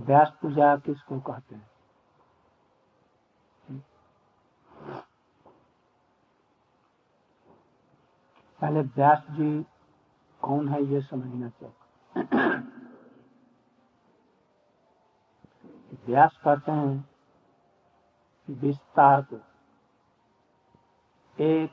व्यास 0.00 0.32
पूजा 0.42 0.76
किसको 0.76 1.20
कहते 1.20 1.54
हैं? 1.54 1.70
पहले 8.60 8.80
व्यास 8.80 9.26
जी 9.30 9.66
कौन 10.42 10.68
है 10.68 10.82
ये 10.82 11.00
समझना 11.00 11.48
चाहिए। 11.48 11.74
व्यास 16.06 16.40
कहते 16.44 16.72
हैं, 16.72 17.10
विस्तार 18.50 19.22
को। 19.22 19.36
एक 21.40 21.72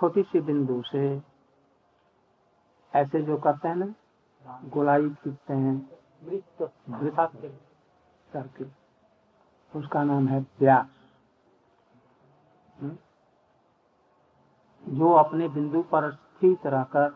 छोटी 0.00 0.22
सी 0.22 0.40
बिंदु 0.40 0.82
से 0.92 1.22
ऐसे 2.94 3.22
जो 3.22 3.36
करते 3.36 3.68
हैं 3.68 3.76
ना, 3.76 3.94
गोलाई 4.64 5.10
खींचते 5.10 5.54
हैं 5.54 5.90
सर्किल 8.32 8.70
उसका 9.74 10.02
नाम 10.04 10.28
है 10.28 10.40
व्यास? 10.60 10.88
जो 14.84 15.12
अपने 15.12 15.48
बिंदु 15.48 15.82
पर 15.82 16.10
स्थित 16.12 16.66
रहकर 16.66 17.10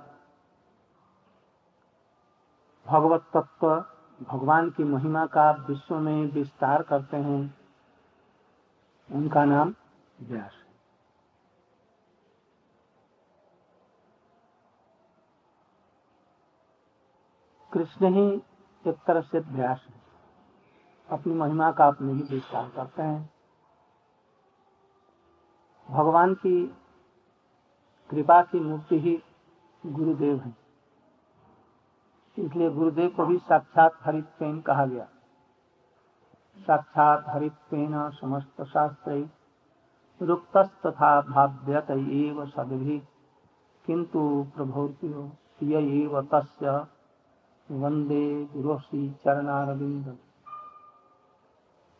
भगवत 2.86 3.26
तत्व, 3.34 3.68
भगवान 4.20 4.70
की 4.70 4.84
महिमा 4.84 5.26
का 5.26 5.50
विश्व 5.50 5.98
में 5.98 6.26
विस्तार 6.26 6.82
करते 6.82 7.16
हैं, 7.16 7.42
उनका 9.10 9.44
नाम 9.44 9.74
व्यास 10.20 10.56
कृष्ण 17.72 18.12
ही 18.14 18.26
एक 18.84 18.96
तरह 19.06 19.20
से 19.20 19.38
व्यास 19.38 19.86
है। 19.88 19.99
अपनी 21.12 21.34
महिमा 21.34 21.72
का 21.72 21.86
अपने 21.86 22.12
ही 22.12 22.22
विस्तार 22.22 22.70
करते 22.70 23.02
हैं। 23.02 23.30
भगवान 25.90 26.34
की 26.34 26.66
कृपा 28.10 28.42
की 28.42 28.60
मूर्ति 28.60 29.00
ही 29.00 29.22
गुरुदेव 29.86 30.36
है। 30.36 30.56
इसलिए 32.38 32.70
गुरुदेव 32.70 33.10
को 33.10 33.26
भी 33.26 33.38
साक्षात 33.38 33.92
हरित 34.00 34.24
पेन 34.24 34.60
कहा 34.60 34.86
गया। 34.86 35.08
साक्षात 36.58 37.24
हरित 37.28 37.52
पेन 37.52 38.10
समस्त 38.10 38.62
शास्त्र 38.62 39.28
तथा 40.86 41.20
भाव्यत 41.20 41.90
एव 41.90 42.46
सदभि। 42.46 43.02
किंतु 43.86 44.46
प्रभोर्तियो 44.56 46.22
तस्य। 46.22 46.86
वंदे 47.70 48.44
चरणारविंद 49.10 50.18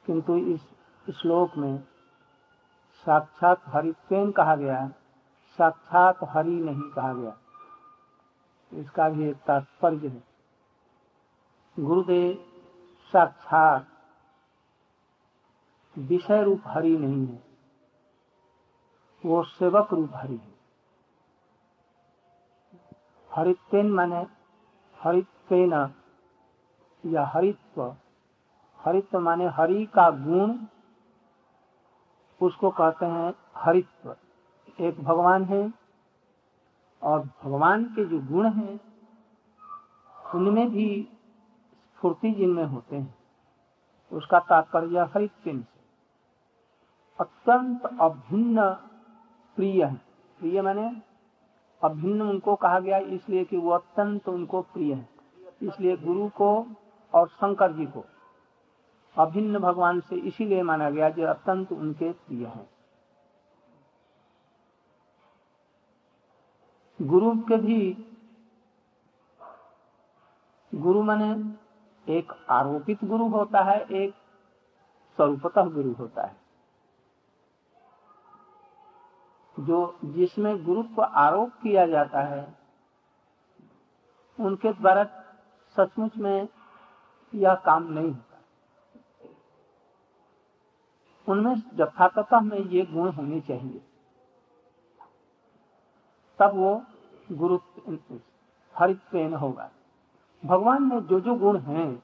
किंतु 0.06 0.36
इस 0.36 0.60
श्लोक 1.16 1.56
में 1.56 1.78
साक्षात 2.94 3.62
हरित्वेन 3.66 4.30
कहा 4.30 4.56
गया 4.56 4.88
साक्षात 5.58 6.18
हरि 6.22 6.50
नहीं 6.50 6.90
कहा 6.90 7.14
गया। 7.14 7.36
इसका 8.72 9.08
भी 9.08 9.28
एक 9.28 9.36
तात्पर्य 9.36 10.08
है। 10.08 10.24
गुरुदेव, 11.84 12.44
साक्षात 13.12 13.86
विषय 15.98 16.42
रूप 16.42 16.62
हरि 16.66 16.96
नहीं 16.96 17.26
है, 17.26 17.42
वो 19.26 19.42
सेवक 19.42 19.92
रूप 19.92 20.10
हरि 20.14 20.36
है। 20.36 20.54
हरित्वेन 23.34 23.90
माने, 23.90 24.26
हरित्वेन 24.98 25.94
या 27.06 27.26
हरित्व 27.26 27.96
हरित्व 28.80 29.18
माने 29.20 29.46
हरि 29.48 29.84
का 29.86 30.10
गुण, 30.10 30.54
उसको 32.40 32.70
कहते 32.70 33.06
हैं 33.06 33.32
हरित्व। 33.56 34.14
एक 34.78 35.00
भगवान 35.04 35.44
है 35.44 35.62
और 37.02 37.20
भगवान 37.44 37.84
के 37.84 38.04
जो 38.04 38.18
गुण 38.26 38.46
हैं, 38.52 38.78
उनमें 40.34 40.70
भी 40.70 40.86
स्फूर्ति 41.98 42.30
जिनमें 42.30 42.64
होते 42.64 42.96
हैं, 42.96 43.14
उसका 44.12 44.38
तात्पर्य 44.40 45.06
हरित्व 45.14 45.50
से 45.50 45.58
अत्यंत 47.18 47.84
अभिन्न 48.00 48.70
प्रिय 49.56 49.84
है। 49.84 49.94
प्रिय 50.40 50.62
मैंने 50.62 50.90
अभिन्न 51.82 52.22
उनको 52.22 52.54
कहा 52.54 52.78
गया, 52.80 52.98
इसलिए 52.98 53.44
कि 53.44 53.56
वो 53.56 53.70
अत्यंत 53.70 54.28
उनको 54.28 54.60
प्रिय 54.62 54.94
है। 54.94 55.08
इसलिए 55.62 55.96
गुरु 55.96 56.28
को 56.28 56.66
और 57.14 57.28
शंकर 57.28 57.72
जी 57.72 57.86
को 57.86 58.04
अभिन्न 59.20 59.58
भगवान 59.58 60.00
से 60.00 60.16
इसीलिए 60.16 60.62
माना 60.62 60.90
गया 60.90 61.10
जो 61.10 61.26
अत्यंत 61.26 61.72
उनके 61.72 62.12
प्रिय 62.12 62.46
है। 62.46 62.70
गुरु 67.02 67.34
के 67.34 67.56
भी, 67.56 68.06
गुरु 70.74 71.02
माने 71.02 71.54
एक 72.12 72.32
आरोपित 72.50 73.04
गुरु 73.04 73.28
होता 73.28 73.60
है, 73.60 73.80
एक 73.80 74.14
स्वरूपतः 75.16 75.64
गुरु 75.64 75.92
होता 75.92 76.26
है। 76.26 76.36
जो 79.60 79.98
जिसमें 80.04 80.64
गुरु 80.64 80.82
को 80.82 81.02
आरोप 81.02 81.50
किया 81.62 81.86
जाता 81.86 82.20
है, 82.20 82.58
उनके 84.40 84.72
द्वारा 84.72 85.04
सचमुच 85.76 86.16
में 86.16 86.48
यह 87.34 87.54
काम 87.54 87.82
नहीं 87.82 88.10
होता। 88.10 88.29
उनमें 91.30 91.54
यथातः 91.74 92.40
में 92.40 92.58
ये 92.58 92.84
गुण 92.86 93.10
होने 93.10 93.40
चाहिए। 93.40 93.80
तब 96.38 96.52
वो 96.54 96.82
गुरु 97.32 97.58
हरित्वेन 98.74 99.34
होगा। 99.34 99.70
भगवान 100.44 100.82
में 100.82 101.00
जो 101.00 101.20
जो 101.20 101.34
गुण 101.34 101.58
हैं 101.58 102.02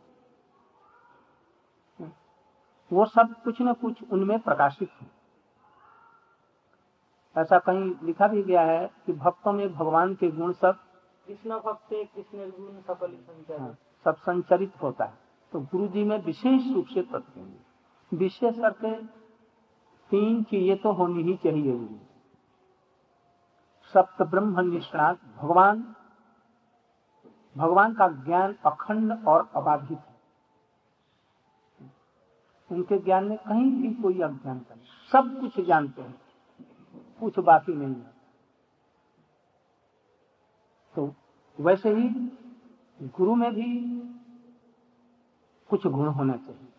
वो 2.92 3.04
सब 3.06 3.34
कुछ 3.44 3.60
न 3.60 3.72
कुछ 3.72 4.02
उनमें 4.12 4.38
प्रकाशित 4.38 4.90
है। 5.00 5.10
ऐसा 7.36 7.58
कहीं 7.58 7.94
लिखा 8.02 8.28
भी 8.28 8.42
गया 8.42 8.62
है 8.62 8.86
कि 9.06 9.12
भक्तों 9.12 9.52
में 9.52 9.72
भगवान 9.74 10.14
के 10.14 10.30
गुण 10.30 10.52
सब 10.52 10.78
कृष्ण 11.26 11.58
भक्त 11.58 11.88
कृष्ण 11.92 12.50
गुण 12.50 13.72
सब 14.04 14.16
संचरित 14.16 14.72
होता 14.82 15.04
है। 15.04 15.18
तो 15.52 15.60
गुरु 15.60 15.88
जी 15.88 16.04
में 16.04 16.18
विशेष 16.24 16.74
रूप 16.74 16.86
से 16.86 17.02
प्रत्येक 17.02 17.65
विशेष 18.12 18.58
करके 18.58 18.94
तीन 20.10 20.42
चीज़ें 20.42 20.76
तो 20.78 20.92
होनी 20.92 21.22
ही 21.22 21.36
चाहिए। 21.36 22.00
सप्त 23.94 24.22
ब्रह्म 24.22 24.60
निष्णात, 24.60 25.18
भगवान 25.36 25.94
भगवान 27.56 27.94
का 27.94 28.08
ज्ञान 28.08 28.54
अखंड 28.66 29.12
और 29.28 29.50
अबाधित 29.56 29.98
है। 29.98 30.16
उनके 32.70 32.98
ज्ञान 32.98 33.24
में 33.24 33.38
कहीं 33.38 33.70
भी 33.72 33.94
कोई 33.94 34.14
अज्ञानता 34.14 34.74
नहीं। 34.74 34.86
सब 35.12 35.40
कुछ 35.40 35.66
जानते 35.66 36.02
हैं, 36.02 36.20
कुछ 37.20 37.38
बाकी 37.38 37.74
नहीं 37.74 37.94
है। 37.94 38.14
तो 40.96 41.14
वैसे 41.60 41.94
ही 41.94 42.08
गुरु 43.02 43.34
में 43.34 43.52
भी 43.54 43.68
कुछ 45.70 45.86
गुण 45.86 46.08
होना 46.08 46.36
चाहिए। 46.36 46.72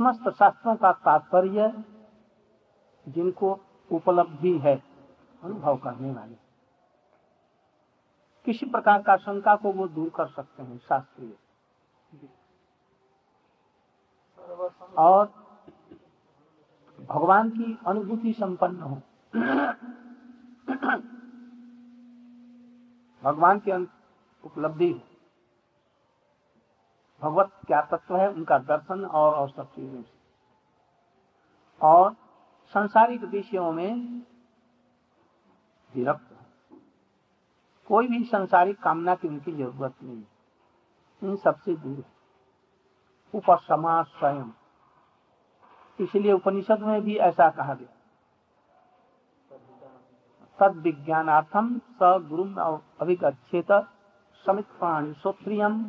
समस्त 0.00 0.28
शास्त्रों 0.28 0.76
का 0.76 0.92
तात्पर्य 0.92 1.84
जिनको 3.08 3.60
उपलब्धि 3.92 4.58
है, 4.58 4.82
अनुभव 5.42 5.76
करने 5.76 6.12
वाले। 6.12 6.34
किसी 8.44 8.66
प्रकार 8.66 9.02
का 9.02 9.16
शंका 9.16 9.56
को 9.56 9.72
वो 9.72 9.88
दूर 9.88 10.08
कर 10.08 10.26
सकते 10.26 10.62
हैं 10.62 10.78
शास्त्रीय। 10.78 11.38
और 14.98 15.26
भगवान 17.00 17.50
की 17.50 17.78
अनुभूति 17.86 18.32
संपन्न 18.32 18.80
हो। 18.80 18.96
भगवान 23.22 23.58
की 23.58 23.72
उपलब्धि 24.44 24.92
हो। 24.92 25.09
भगवत 27.22 27.50
क्या 27.66 27.80
तत्व 27.82 28.16
है, 28.16 28.28
उनका 28.28 28.58
दर्शन 28.58 29.04
और 29.04 29.34
और 29.34 29.50
सब 29.50 29.72
चीज़ों 29.72 30.02
से। 30.02 30.18
और 31.80 32.12
संसारिक 32.74 33.24
विषयों 33.24 33.72
में 33.72 34.22
विरक्त 35.92 36.26
कोई 37.88 38.08
भी 38.08 38.24
संसारिक 38.24 38.82
कामना 38.82 39.14
की 39.14 39.28
उनकी 39.28 39.52
ज़रूरत 39.52 39.94
नहीं 40.02 40.22
इन 41.22 41.36
सबसे 41.36 41.74
दूर 41.76 42.04
उपसमा 43.34 44.02
स्वयं। 44.02 44.50
इसलिए 46.00 46.32
उपनिषद 46.32 46.80
में 46.80 47.00
भी 47.02 47.16
ऐसा 47.18 47.48
कहा 47.50 47.74
गया। 47.74 47.96
तद 50.58 50.76
विज्ञानार्थम 50.76 51.78
स 51.78 51.98
गुरु 52.02 52.44
अभिगछेत 53.00 53.72
समित 54.46 54.66
प्राणी 54.66 55.12
श्रोत्रियम 55.14 55.84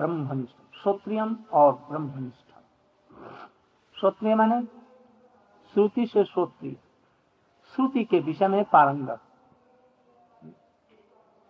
ब्रह्मनिष्ठ 0.00 0.76
श्रोत्रियम 0.76 1.36
और 1.52 1.72
ब्रह्मनिष्ठ। 1.88 2.52
श्रोत्रिय 3.96 4.34
माने 4.34 4.60
श्रुति 5.74 6.06
से 6.06 6.24
श्रोत्रिय। 6.24 6.76
श्रुति 7.74 8.04
के 8.04 8.20
विषय 8.20 8.48
में 8.48 8.64
पारंगत। 8.64 9.20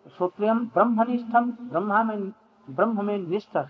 श्रोत्रियम 0.06 0.64
ब्रह्मनिष्ठम 0.68 1.50
ब्रह्मा 1.60 2.02
में 2.02 2.30
ब्रह्म 2.68 3.04
में 3.04 3.16
निष्ठा 3.18 3.62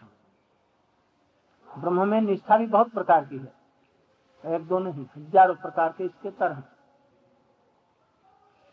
ब्रह्म 1.68 2.08
में 2.08 2.20
निष्ठा 2.20 2.56
भी 2.58 2.66
बहुत 2.68 2.92
प्रकार 2.92 3.24
की 3.24 3.38
है। 3.38 4.54
एक 4.54 4.66
दो 4.68 4.78
नहीं, 4.78 5.06
हज़ारों 5.16 5.54
प्रकार 5.56 5.92
के 5.98 6.04
इसके 6.04 6.30
तरह 6.32 6.62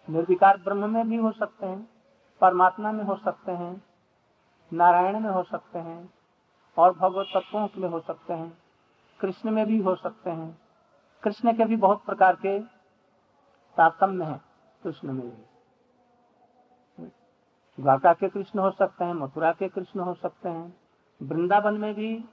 निर्विकार 0.08 0.58
ब्रह्म 0.58 0.90
में 0.90 1.08
भी 1.10 1.18
हो 1.18 1.32
सकते 1.34 1.66
हैं, 1.66 1.88
परमात्मा 2.42 2.92
में 2.92 3.04
हो 3.04 3.16
सकते 3.18 3.52
हैं 3.54 3.76
नारायण 4.72 5.20
में 5.20 5.30
हो 5.30 5.44
सकते 5.44 5.80
हैं 5.80 6.14
और 6.78 6.94
भगवत 6.94 7.28
तत्वों 7.34 7.68
में 7.78 7.90
हो 7.90 8.00
सकते 8.00 8.34
हैं, 8.34 8.58
कृष्ण 9.20 9.52
में 9.52 9.66
भी 9.66 9.78
हो 9.78 9.96
सकते 9.96 10.30
हैं। 10.30 10.58
कृष्ण 11.24 11.54
के 11.54 11.66
भी 11.66 11.76
बहुत 11.76 12.04
प्रकार 12.06 12.36
के 12.36 12.60
तारतम्य 13.78 14.26
है, 14.26 14.42
कृष्ण 14.84 15.14
में 15.14 15.30
भी। 15.30 15.44
द्वारका 17.80 18.14
के 18.14 18.30
कृष्ण 18.30 18.60
हो 18.60 18.72
सकते 18.72 19.06
हैं, 19.06 19.14
मथुरा 19.14 19.52
के 19.52 19.68
कृष्ण 19.70 20.00
हो 20.00 20.14
सकते 20.14 20.50
हैं, 20.50 20.78
वृंदावन 21.22 21.74
में 21.74 21.94
भी 21.94 22.26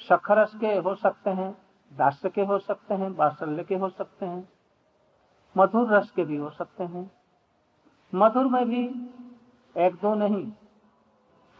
सखरस 0.00 0.52
के 0.56 0.76
हो 0.76 0.94
सकते 0.94 1.30
हैं, 1.30 1.52
दास 1.92 2.22
के 2.34 2.44
हो 2.44 2.58
सकते 2.58 2.94
हैं 2.94 3.14
बासल्य 3.16 3.64
के 3.64 3.76
हो 3.76 3.88
सकते 3.88 4.26
हैं, 4.26 4.48
मधुर 5.56 5.94
रस 5.94 6.10
के 6.10 6.24
भी 6.24 6.36
हो 6.36 6.50
सकते 6.50 6.84
हैं। 6.84 7.10
मधुर 8.14 8.46
में 8.46 8.68
भी 8.68 8.88
एक 9.76 9.94
दो 9.94 10.14
नहीं 10.14 10.52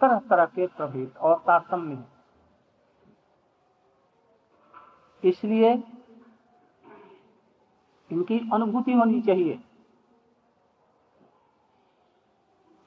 तरह 0.01 0.19
तरह 0.19 0.45
के 0.45 0.67
प्रभेद 0.67 1.17
और 1.17 1.39
तारतम्य 1.47 1.95
है। 1.95 2.13
इसलिए 5.25 5.73
इनकी 8.13 8.51
अनुभूति 8.53 8.93
होनी 8.93 9.23
चाहिए। 9.23 9.65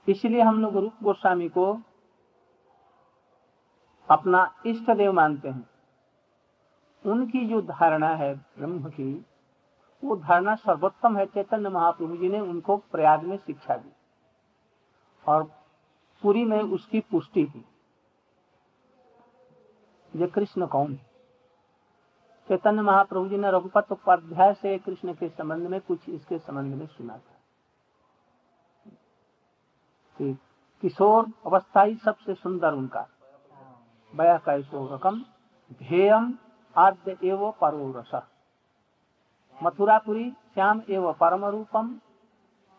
इसलिए 0.07 0.42
हम 0.42 0.62
लोग 0.62 0.77
रूप 0.77 0.94
गोस्वामी 1.04 1.50
को 1.50 1.80
अपना 4.10 4.56
इष्ट 4.66 4.92
देव 4.92 5.13
मानते 5.13 5.50
हैं। 5.50 5.69
उनकी 7.06 7.45
जो 7.45 7.62
धारणा 7.62 8.10
है 8.10 8.36
ब्रह्म 8.36 8.89
की, 8.89 9.25
वो 10.04 10.16
धारणा 10.16 10.56
सर्वोत्तम 10.56 11.18
है। 11.18 11.25
चैतन्य 11.25 11.69
महाप्रभु 11.69 12.18
जी 12.18 12.30
ने 12.30 12.39
उनको 12.39 12.77
प्रयाग 12.77 13.24
में 13.24 13.38
शिक्षा 13.38 13.75
दी। 13.75 13.94
और 15.27 15.44
पूरी 16.22 16.45
में 16.45 16.62
उसकी 16.62 17.00
पुष्टि 17.00 17.44
की। 17.44 17.66
ये 20.16 20.27
कृष्ण 20.27 20.68
कौन? 20.68 20.94
है 20.94 21.06
चैतन्य 22.50 22.81
महाप्रभु 22.81 23.27
जी 23.27 23.38
ने 23.38 23.51
रघुपत 23.51 23.92
उपाध्याय 23.92 24.54
से 24.54 24.77
कृष्ण 24.77 25.13
के 25.13 25.30
संबंध 25.30 25.68
में 25.68 25.81
कुछ 25.81 26.10
इसके 26.10 26.39
संबंध 26.39 26.75
में 26.75 26.88
सुना 26.88 27.18
था। 27.18 27.36
कि 30.18 30.38
किशोर 30.81 31.25
अवस्था 31.45 31.81
ही 31.81 31.95
सबसे 31.95 32.33
सुंदर 32.33 32.74
उनका। 32.74 33.07
बया 34.16 34.38
कैशोरकम 34.38 35.25
ध्येयम 35.74 36.33
आद्य 36.77 37.18
एवं 37.24 37.51
परो 37.51 37.94
रस 37.98 38.24
मथुरापुरी 39.63 40.31
श्याम 40.31 40.81
एवं 40.89 41.13
परम 41.13 41.45
रूपम 41.45 41.88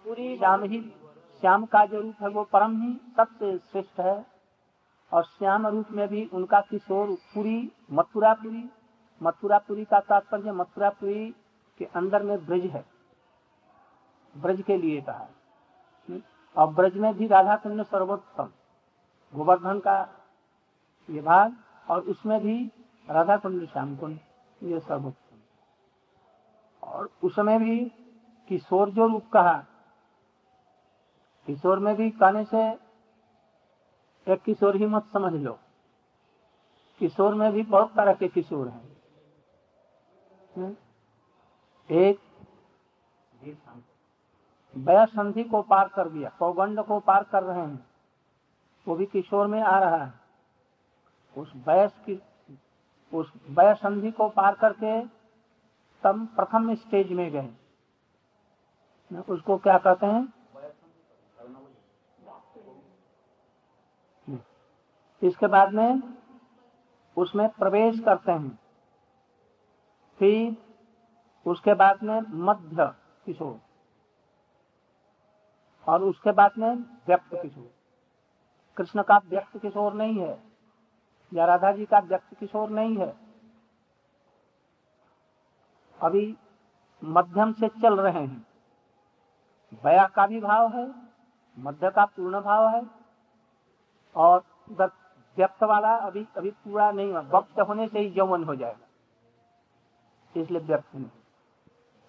पूरी 0.04 0.38
श्याम 0.38 0.62
ही 0.62 0.92
श्याम 1.40 1.64
का 1.66 1.84
जो 1.86 2.00
रूप 2.00 2.22
है 2.22 2.28
वो 2.28 2.44
परम 2.44 2.80
ही 2.82 2.92
सबसे 3.16 3.58
श्रेष्ठ 3.58 4.00
है। 4.00 4.24
और 5.12 5.24
श्याम 5.24 5.66
रूप 5.66 5.90
में 5.90 6.06
भी 6.08 6.24
उनका 6.32 6.60
किशोर 6.60 7.10
पुरी, 7.34 7.72
मथुरापुरी 7.92 8.68
मथुरापुरी 9.20 9.84
का 9.84 10.00
तात्पर्य 10.00 10.52
मथुरापुरी 10.52 11.34
के 11.80 11.84
अंदर 11.84 12.22
में 12.22 12.44
ब्रज 12.46 12.64
है। 12.66 12.84
ब्रज 14.34 14.62
के 14.62 14.76
लिए 14.76 15.00
कहा 15.00 15.28
और 16.56 16.72
ब्रज 16.72 16.96
में 16.96 17.12
भी 17.14 17.26
राधा 17.26 17.56
कुंड 17.56 17.82
सर्वोत्तम, 17.82 18.48
गोवर्धन 19.34 19.78
का 19.78 20.00
ये 21.08 21.20
भाग, 21.20 21.56
और 21.88 22.00
उसमें 22.00 22.40
भी 22.40 22.72
राधा 23.08 23.36
कुंड 23.36 23.66
श्याम 23.68 23.96
कुंड 23.96 24.18
ये 24.62 24.80
सर्वोत्तम। 24.80 25.38
और 26.82 27.10
उसमें 27.24 27.58
भी 27.58 27.78
किशोर 28.50 28.90
जो 28.90 29.06
रूप 29.06 29.28
कहा 29.32 29.64
किशोर 31.46 31.78
में 31.78 31.94
भी 31.96 32.10
कहने 32.10 32.44
से 32.44 32.66
एक 34.26 34.42
किशोर 34.42 34.76
ही 34.76 34.86
मत 34.86 35.06
समझ 35.12 35.32
लो। 35.32 35.58
किशोर 37.00 37.34
में 37.34 37.52
भी 37.52 37.62
बहुत 37.62 37.94
तरह 37.96 38.14
के 38.14 38.28
किशोर 38.28 38.68
हैं। 38.68 38.96
एक 41.90 42.20
वया 44.76 45.04
संधि 45.04 45.44
को 45.44 45.62
पार 45.62 45.88
कर 45.88 46.08
दिया 46.08 46.30
पौगंड 46.38 46.82
को 46.82 46.98
पार 47.00 47.24
कर 47.24 47.42
रहे 47.42 47.60
हैं। 47.60 47.86
वो 48.88 48.94
भी 48.96 49.06
किशोर 49.06 49.46
में 49.46 49.60
आ 49.62 49.78
रहा 49.78 50.04
है। 50.04 50.12
उस 51.36 51.52
वयस 51.68 51.92
की, 52.06 52.22
उस 53.14 53.32
वय 53.50 53.74
संधि 53.74 54.10
को 54.10 54.28
पार 54.28 54.54
करके 54.54 55.00
तब 56.04 56.26
प्रथम 56.26 56.74
स्टेज 56.74 57.12
में 57.12 57.30
गए। 57.30 57.50
उसको 59.28 59.56
क्या 59.58 59.78
कहते 59.78 60.06
हैं? 60.06 60.35
इसके 65.26 65.46
बाद 65.46 65.72
में 65.72 66.18
उसमें 67.16 67.48
प्रवेश 67.48 68.00
करते 68.00 68.32
हैं। 68.32 68.58
फिर 70.18 70.56
उसके 71.50 71.74
बाद 71.74 72.02
में 72.02 72.20
मध्य 72.28 72.94
किशोर। 73.26 73.60
और 75.88 76.02
उसके 76.02 76.32
बाद 76.32 76.50
में 76.58 76.76
व्यक्त 77.06 77.28
किशोर। 77.34 77.74
कृष्ण 78.76 79.02
का 79.02 79.18
व्यक्त 79.18 79.58
किशोर 79.58 79.92
नहीं 79.92 80.20
है। 80.20 80.42
या 81.34 81.44
राधा 81.44 81.72
जी 81.72 81.86
का 81.86 81.98
व्यक्त 81.98 82.34
किशोर 82.34 82.70
नहीं 82.70 82.96
है। 82.96 83.16
अभी 86.02 86.36
मध्यम 87.04 87.52
से 87.52 87.68
चल 87.68 88.00
रहे 88.00 88.22
हैं। 88.22 88.46
बया 89.84 90.06
का 90.06 90.26
भी 90.26 90.40
भाव 90.40 90.72
है, 90.72 90.94
मध्य 91.58 91.90
का 91.90 92.04
पूर्ण 92.04 92.40
भाव 92.40 92.68
है। 92.68 92.86
और 94.16 94.44
व्यक्त 95.36 95.62
वाला 95.62 95.96
अभी 95.96 96.26
अभी 96.36 96.50
पूरा 96.50 96.90
नहीं 96.90 97.10
हुआ। 97.10 97.20
वक्त 97.20 97.60
होने 97.60 97.88
से 97.88 97.98
ही 97.98 98.08
यौवन 98.08 98.44
हो 98.44 98.56
जाएगा। 98.56 100.40
इसलिए 100.40 100.60
व्यक्त 100.60 100.94
नहीं। 100.94 101.08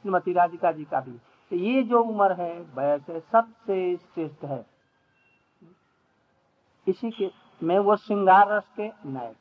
श्रीमती 0.02 0.34
राधिका 0.34 0.72
जी 0.72 0.86
का 0.86 1.02
भी। 1.02 1.12
तो 1.50 1.56
ये 1.56 1.84
जो 1.84 2.04
उम्र 2.04 2.32
है 2.34 2.62
वयस 2.62 3.02
है 3.10 3.20
सबसे 3.20 3.98
श्रेष्ठ 3.98 4.44
है। 4.44 4.66
इसी 6.88 7.12
के, 7.12 7.32
में 7.64 7.80
वो 7.80 7.96
श्रृंगार 7.96 8.50
रस 8.50 8.68
के 8.80 9.10
नायक। 9.10 9.38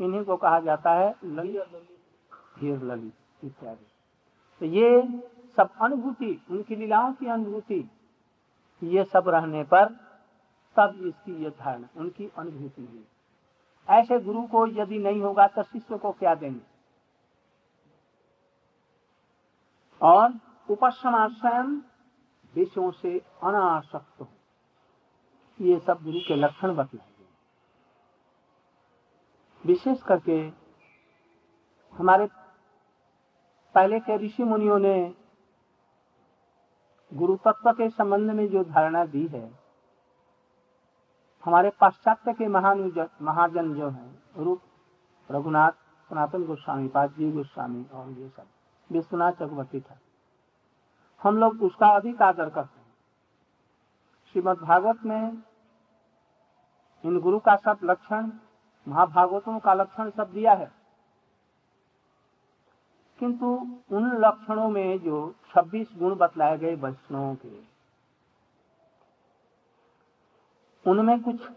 इन्हीं 0.00 0.24
को 0.24 0.36
कहा 0.36 0.60
जाता 0.60 0.92
है 0.92 1.16
ललित 1.24 2.82
ललित 2.82 3.44
इत्यादि। 3.44 3.86
तो 4.60 4.66
ये 4.66 5.02
सब 5.56 5.68
अनुभूति, 5.82 6.46
उनकी 6.50 6.76
लीलाओं 6.76 7.12
की 7.12 7.26
अनुभूति, 7.26 7.90
ये 8.82 9.04
सब 9.04 9.28
रहने 9.28 9.64
पर 9.64 10.07
तब 10.78 11.00
इसकी 11.06 11.44
ये 11.44 11.50
धारणा 11.50 11.88
उनकी 11.96 12.30
अनुभूति 12.38 12.82
है 12.82 13.18
ऐसे 13.98 14.18
गुरु 14.20 14.42
को 14.42 14.66
यदि 14.66 14.98
नहीं 14.98 15.20
होगा 15.20 15.46
तो 15.46 15.62
शिष्य 15.62 15.98
को 15.98 16.12
क्या 16.12 16.34
देंगे? 16.34 16.60
और 20.02 20.32
उपशमाशयन 20.70 21.82
विषयों 22.54 22.90
से 22.90 23.18
अनासक्त 23.18 24.20
हो। 24.20 24.28
ये 25.60 25.78
सब 25.78 26.02
गुरु 26.02 26.18
के 26.18 26.36
लक्षण 26.36 26.74
बतलाए 26.74 27.08
गए। 27.18 27.26
विशेष 29.64 30.02
करके 30.02 30.40
हमारे 31.92 32.28
पहले 33.74 34.00
के 34.00 34.16
ऋषि 34.16 34.44
मुनियों 34.44 34.78
ने 34.78 35.14
गुरु 37.14 37.36
तत्व 37.36 37.72
के 37.72 37.88
संबंध 37.88 38.30
में 38.30 38.48
जो 38.48 38.64
धारणा 38.64 39.04
दी 39.06 39.26
है 39.26 39.67
हमारे 41.44 41.70
पाश्चात्य 41.70 42.32
के 42.32 42.48
महान 42.48 43.08
महाजन 43.22 43.74
जो 43.74 43.88
है, 43.88 44.22
रूप 44.36 44.62
रघुनाथ, 45.30 45.72
सनातन 46.10 46.44
गोस्वामी, 46.44 46.88
पाजी 46.88 47.32
गोस्वामी 47.32 47.86
और 47.94 48.10
ये 48.10 48.28
सब, 48.28 48.46
विश्वनाथ 48.92 49.32
चक्रवर्ती 49.32 49.80
था। 49.80 49.98
हम 51.22 51.36
लोग 51.36 51.62
उसका 51.62 51.88
अधिक 51.88 52.22
आदर 52.22 52.50
करते 52.50 52.80
हैं। 52.80 52.94
श्रीमद 54.32 54.58
भागवत 54.58 54.98
में 55.04 55.42
इन 57.04 57.20
गुरु 57.20 57.38
का 57.38 57.56
सब 57.56 57.78
लक्षण, 57.84 58.30
महाभागवतों 58.88 59.58
का 59.58 59.74
लक्षण 59.74 60.10
सब 60.10 60.32
दिया 60.32 60.52
है। 60.52 60.72
किंतु 63.18 63.46
उन 63.92 64.16
लक्षणों 64.16 64.68
में 64.68 64.98
जो 64.98 65.34
26 65.54 65.88
गुण 65.96 66.14
बतलाए 66.14 66.58
गए 66.58 66.74
वैष्णवों 66.74 67.34
के 67.34 67.67
उनमें 70.88 71.20
कुछ 71.22 71.48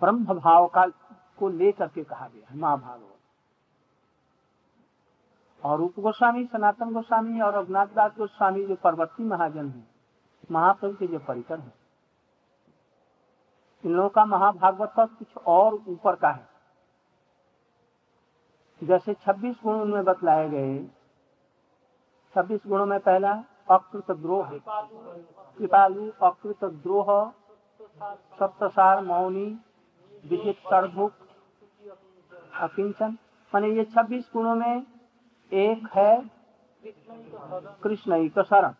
ब्रह्म 0.00 0.34
भाव 0.34 0.66
का 0.66 0.86
को 1.38 1.48
लेकर 1.48 1.88
के 1.88 2.04
कहा 2.04 2.28
गया 2.28 2.46
है 2.50 2.56
महाभागवत 2.58 3.14
और 5.62 5.78
रूप 5.78 5.94
गोस्वामी, 6.00 6.44
सनातन 6.44 6.92
गोस्वामी 6.92 7.40
और 7.40 7.54
रघुनाथ 7.54 7.86
दास 7.86 8.12
गोस्वामी 8.18 8.64
जो 8.66 8.74
परवर्ती 8.74 9.24
महाजन 9.24 9.68
है, 9.68 9.82
महाप्रभु 10.50 10.94
के 10.94 11.06
जो 11.06 11.18
परिकर 11.18 11.60
है, 11.60 11.72
इन 13.84 13.92
लोगों 13.92 14.08
का 14.08 14.24
महाभागवत 14.24 14.92
का 14.96 15.04
कुछ 15.06 15.36
और 15.36 15.74
ऊपर 15.88 16.16
का 16.16 16.30
है। 16.30 16.48
जैसे 18.82 19.14
26 19.14 19.56
गुण 19.62 19.80
उनमें 19.80 20.04
बतलाए 20.04 20.48
गए 20.48 20.78
26 22.34 22.66
गुणों 22.66 22.86
में 22.86 22.98
पहला 23.00 23.32
अकृत 23.70 24.10
द्रोह 24.12 24.50
कृपालु 25.58 26.10
अकृत 26.22 26.64
द्रोह 26.64 27.08
सप्तसार 28.38 29.00
मौनी, 29.04 29.46
विजित 30.24 30.58
सर्वभुक 30.64 31.12
अकिंचन 32.60 33.16
माने 33.52 33.68
ये 33.68 33.84
26 33.86 34.30
गुणों 34.32 34.54
में 34.54 34.82
एक 35.52 35.88
है 35.94 36.12
कृष्ण 37.82 38.14
ही 38.14 38.28
का 38.28 38.42
शरण। 38.42 38.72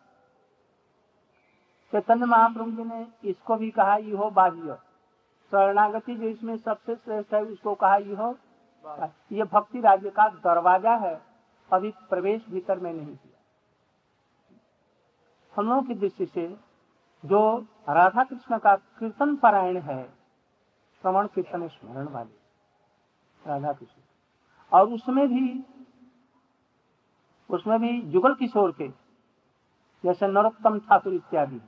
चैतन्य 1.93 2.27
महाप्रभु 2.27 2.71
जी 2.73 2.85
ने 2.85 3.07
इसको 3.25 3.57
भी 3.57 3.71
कहा 3.71 3.95
हो 4.17 4.31
बाह्य। 4.31 4.77
शरणागति 5.53 6.15
जो 6.15 6.29
इसमें 6.29 6.57
सबसे 6.57 6.95
श्रेष्ठ 6.97 7.35
है, 7.35 7.43
उसको 7.43 7.75
कहा 7.75 7.95
हो 8.19 8.37
ये 9.33 9.45
भक्ति 9.45 9.81
राज्य 9.81 10.11
का 10.11 10.29
दरवाज़ा 10.45 10.95
है। 10.97 11.21
अभी 11.71 11.91
प्रवेश 12.11 12.45
भीतर 12.51 12.79
में 12.79 12.93
नहीं। 12.93 13.17
लोगों 15.67 15.83
की 15.83 15.95
दृष्टि 15.95 16.27
से 16.27 16.57
जो 17.25 17.59
राधा 17.89 18.25
कृष्ण 18.25 18.59
का 18.59 18.77
कीर्तन 18.77 19.37
पारायण 19.37 19.79
है 19.79 20.05
श्रवण 21.03 21.27
कीर्तन 21.27 21.69
स्मरण 21.69 22.09
वाले 22.09 22.39
राधा 23.49 23.73
कृष्ण 23.73 24.03
और 24.73 24.89
उसमें 24.89 25.29
भी 25.29 25.65
उसमें 27.51 27.81
भी 27.81 28.03
जुगल 28.03 28.35
किशोर 28.35 28.73
के, 28.73 28.89
जैसे 30.05 30.27
नरोत्तम 30.29 30.79
ठाकुर 30.79 31.15
इत्यादि। 31.15 31.61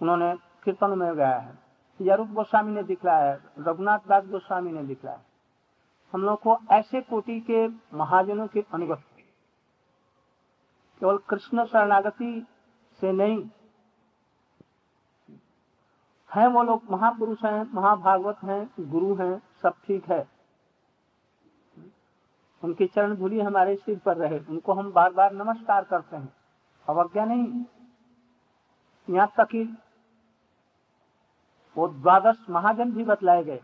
उन्होंने 0.00 0.34
कीर्तन 0.64 0.98
में 0.98 1.16
गाया 1.18 1.38
है। 1.38 1.58
यारूप 2.00 2.28
गोस्वामी 2.28 2.72
ने 2.72 2.82
दिखलाया 2.82 3.32
है, 3.32 3.40
रघुनाथ 3.58 3.98
दास 4.08 4.26
गोस्वामी 4.26 4.72
ने 4.72 4.82
दिखलाया 4.82 5.16
है। 5.16 5.24
हम 6.12 6.22
लोग 6.22 6.40
को 6.40 6.58
ऐसे 6.70 7.00
कोटि 7.00 7.40
के 7.40 7.66
महाजनों 7.96 8.46
के 8.46 8.64
अनुगत 8.74 9.02
केवल 11.00 11.18
कृष्ण 11.18 11.64
शरणागति 11.64 12.46
से 13.00 13.12
नहीं। 13.12 13.50
है 16.34 16.46
वो 16.46 16.62
लोग, 16.62 16.82
महापुरुष 16.90 17.44
हैं, 17.44 17.70
महाभागवत 17.74 18.36
हैं, 18.44 18.70
गुरु 18.80 19.14
हैं, 19.14 19.42
सब 19.62 19.74
ठीक 19.86 20.04
है। 20.04 20.28
उनकी 22.64 22.86
चरण 22.86 23.16
धूलि 23.16 23.40
हमारे 23.40 23.76
सिर 23.76 23.98
पर 23.98 24.16
रहे, 24.16 24.38
उनको 24.38 24.72
हम 24.72 24.92
बार 24.92 25.12
बार 25.12 25.32
नमस्कार 25.32 25.84
करते 25.84 26.16
हैं। 26.16 26.36
अवज्ञा 26.88 27.24
नहीं। 27.24 27.64
यहाँ 29.10 29.32
तक 29.36 29.44
कि 29.44 29.78
वो 31.76 31.88
द्वादश 31.88 32.46
महाजन 32.50 32.92
भी 32.92 33.04
बतलाए 33.04 33.44
गए। 33.44 33.60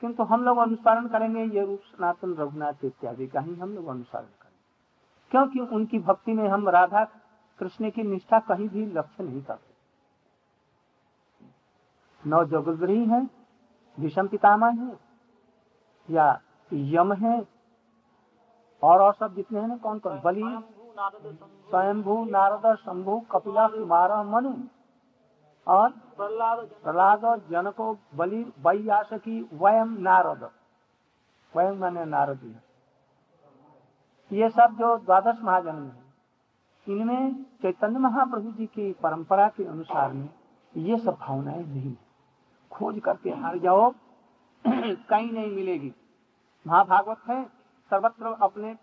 किंतु 0.00 0.22
हम 0.22 0.44
लोग 0.44 0.58
अनुसरण 0.58 1.08
करेंगे 1.08 1.44
ये 1.44 1.66
रूप 1.66 1.80
सनातन, 1.80 2.34
रघुनाथ 2.34 2.84
इत्यादि 2.84 3.26
का 3.26 3.40
ही 3.40 3.54
हम 3.54 3.74
लोग 3.74 3.86
अनुसरण 3.86 4.26
क्योंकि 5.34 5.60
उनकी 5.60 5.98
भक्ति 5.98 6.32
में 6.32 6.48
हम 6.48 6.68
राधा 6.68 7.04
कृष्ण 7.58 7.90
की 7.90 8.02
निष्ठा 8.02 8.38
कहीं 8.38 8.68
भी 8.68 8.86
लक्ष्य 8.86 9.22
नहीं 9.24 9.42
करते। 9.42 9.74
नौ 12.28 12.44
जोगुद्री 12.44 13.04
है, 13.04 13.30
विषम 13.98 14.26
पितामह 14.26 14.66
है, 14.66 14.98
या 16.10 16.40
यम 16.72 17.12
है, 17.12 17.46
और 18.82 19.00
और 19.00 19.14
सब 19.14 19.34
जितने 19.34 19.60
हैं 19.60 19.78
कौन 19.78 19.98
कौन? 19.98 20.20
बलि, 20.24 20.42
स्वयंभू, 21.70 22.24
नारद, 22.24 22.76
शंभु, 22.76 23.20
कपिला, 23.30 23.68
कुमार, 23.68 24.24
मनु, 24.24 24.54
और 25.66 25.90
प्रहलाद 25.90 27.24
और 27.24 27.38
जनको, 27.50 27.98
बलि, 28.14 28.52
वैयासकी, 28.66 29.48
वयम, 29.52 29.96
नारद। 30.00 30.50
वयम 31.56 31.78
माने 31.78 32.04
नारद 32.04 32.60
ये 34.32 34.48
सब 34.50 34.76
जो 34.78 34.96
द्वादश 34.98 35.40
महाजन 35.42 35.74
है, 35.74 36.04
इनमें 36.88 37.42
चैतन्य 37.62 37.98
महाप्रभु 37.98 38.52
जी 38.52 38.66
की 38.66 38.92
परंपरा 38.92 39.48
के 39.48 39.64
अनुसार 39.64 40.12
में 40.12 40.28
ये 40.76 40.98
सब 40.98 41.16
भावनाएँ 41.20 41.64
नहीं 41.64 41.94
खोज 42.72 43.00
करके 43.00 43.30
हार 43.30 43.58
जाओ, 43.58 43.90
कहीं 44.66 45.32
नहीं 45.32 45.50
मिलेगी। 45.50 45.92
महाभागवत 46.66 47.20
है 47.28 47.44
सर्वत्र 47.90 48.26
अपने 48.26 48.74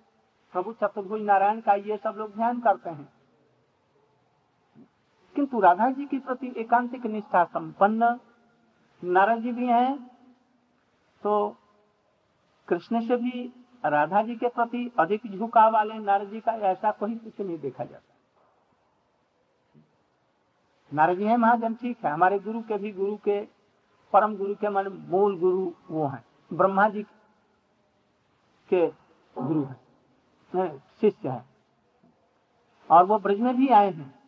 प्रभु 0.54 0.74
चतुर्भुज 0.74 1.22
नारायण 1.22 1.62
का 1.62 1.74
ये 1.74 1.98
सब 1.98 2.16
लोग 2.18 2.36
ध्यान 2.36 2.60
करते 2.60 2.90
हैं। 2.90 3.14
किंतु 5.36 5.60
राधा 5.60 5.90
जी 5.90 6.06
के 6.06 6.20
प्रति 6.20 6.54
एकांतिक 6.58 7.06
निष्ठा 7.06 7.44
संपन्न, 7.44 8.20
नारायण 9.04 9.42
जी 9.42 9.52
भी 9.52 9.68
हैं 9.68 10.08
तो 11.24 11.56
कृष्ण 12.68 13.08
से 13.08 13.16
भी 13.16 13.54
राधा 13.86 14.22
जी 14.22 14.36
के 14.36 14.48
प्रति 14.48 14.92
अधिक 15.00 15.22
झुकाव 15.38 15.74
वाले 15.74 16.00
नारद 16.00 16.30
जी 16.30 16.40
का 16.40 16.52
ऐसा 16.52 16.92
कोई 16.92 17.16
कुछ 17.16 17.42
नहीं 17.42 17.60
देखा 17.60 17.84
जाता। 17.84 18.14
नारद 20.94 21.18
जी 21.18 21.24
है, 21.24 21.38
महाजन, 21.38 21.74
ठीक 21.74 22.06
है। 22.06 22.12
हमारे 22.12 22.40
गुरु 22.40 22.62
के 22.62 22.78
भी 22.78 22.92
गुरु 22.92 23.18
के, 23.18 23.42
परम 24.14 24.38
गुरु 24.38 24.56
के 24.56 24.70
मान 24.70 24.88
मूल 24.88 25.40
गुरु 25.40 25.74
वो 25.92 26.08
हैं। 26.08 26.26
ब्रह्मा 26.54 26.90
जी 26.90 27.04
के 28.70 28.88
गुरु 29.42 29.64
हैं 29.64 30.84
शिष्य 31.02 31.30
है। 31.30 31.46
और 32.92 33.06
वो 33.06 33.20
ब्रज 33.20 33.40
में 33.40 33.56
भी 33.56 33.68
आए 33.68 33.92
हैं। 33.92 34.22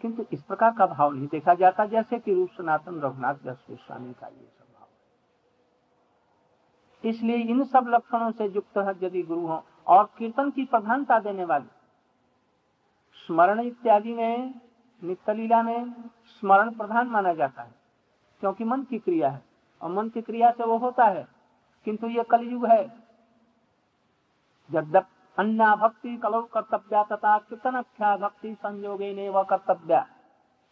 किंतु 0.00 0.24
इस 0.32 0.42
प्रकार 0.42 0.74
का 0.78 0.86
भाव 0.86 1.12
नहीं 1.12 1.26
देखा 1.26 1.54
जाता, 1.54 1.86
जैसे 1.86 2.18
कि 2.18 2.34
रूप 2.34 2.50
सनातन 2.50 3.00
रघुनाथ 3.00 3.34
दस 3.34 3.66
गोस्वामी 3.70 4.12
का 4.12 4.26
ये 4.26 4.61
इसलिए 7.04 7.36
इन 7.36 7.64
सब 7.64 7.86
लक्षणों 7.88 8.30
से 8.30 8.46
युक्त 8.46 8.78
है 8.78 8.94
यदि 9.02 9.22
गुरु 9.22 9.46
हो 9.46 9.64
और 9.86 10.10
कीर्तन 10.18 10.50
की 10.50 10.64
प्रधानता 10.64 11.18
देने 11.18 11.44
वाले। 11.44 11.66
स्मरण 13.26 13.60
इत्यादि 13.60 14.12
में 14.12 14.60
नित्य 15.02 15.34
लीला 15.34 15.62
में 15.62 15.92
स्मरण 16.26 16.70
प्रधान 16.70 17.06
माना 17.06 17.32
जाता 17.32 17.62
है, 17.62 17.74
क्योंकि 18.40 18.64
मन 18.64 18.82
की 18.82 18.98
क्रिया 18.98 19.30
है, 19.30 19.42
और 19.80 19.90
मन 19.90 20.08
की 20.08 20.22
क्रिया 20.22 20.50
से 20.50 20.64
वो 20.64 20.78
होता 20.78 21.04
है, 21.04 21.26
किंतु 21.84 22.06
ये 22.06 22.22
कलयुग 22.22 22.66
है। 22.66 22.84
जब 24.70 24.96
अन्ना 25.38 25.74
भक्ति 25.76 26.16
कलो 26.16 26.42
कर्तव्य 26.42 27.04
तथा 27.12 27.38
कीर्तन 27.38 27.74
अख्या 27.74 28.16
भक्ति 28.16 28.54
संयोगे 28.54 29.14
ने 29.14 29.28
वह 29.28 29.42
कर्तव्य। 29.42 30.04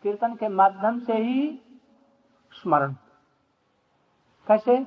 कीर्तन 0.02 0.34
के 0.34 0.49
माध्यम 0.49 0.99
से 0.99 1.12
ही 1.12 1.60
स्मरण। 2.52 2.92
कैसे? 4.46 4.78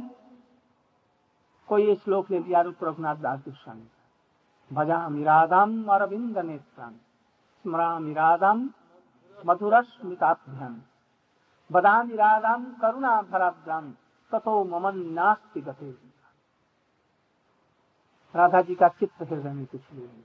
कोई 1.74 1.86
ये 1.86 1.96
श्लोक 1.96 2.30
ले 2.32 2.39
लिया 2.39 2.62
रघुनाथ 2.62 3.15
दास 3.15 3.39
गोस्वामी 3.39 3.88
भजा 4.72 4.98
मिरादम 5.10 5.72
अरविंद 5.89 6.38
नेत्रान, 6.38 6.94
स्मरा 7.65 7.88
मिरादम 8.00 8.60
मधुर 9.38 9.82
स्मिताभ्याम 9.84 10.75
बदा 11.70 12.03
मिरादम 12.03 12.65
करुणा 12.82 13.22
भराभ्याम 13.22 13.92
तथो 14.32 14.63
ममन 14.63 14.98
नास्ति 15.13 15.62
गते। 15.62 15.89
राधा 18.36 18.62
जी 18.62 18.75
का 18.75 18.88
चित्त 18.89 19.22
हृदय 19.22 19.51
में 19.51 19.65
कुछ 19.65 19.82
नहीं 19.94 20.24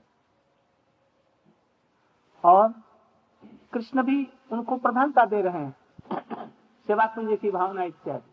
और 2.43 2.73
कृष्ण 3.73 4.03
भी 4.03 4.27
उनको 4.51 4.77
प्रधानता 4.77 5.25
दे 5.25 5.41
रहे 5.41 5.65
हैं। 5.65 5.75
सेवा 6.87 7.05
कुंज 7.05 7.39
की 7.39 7.51
भावना 7.51 7.83
इत्यादि। 7.83 8.28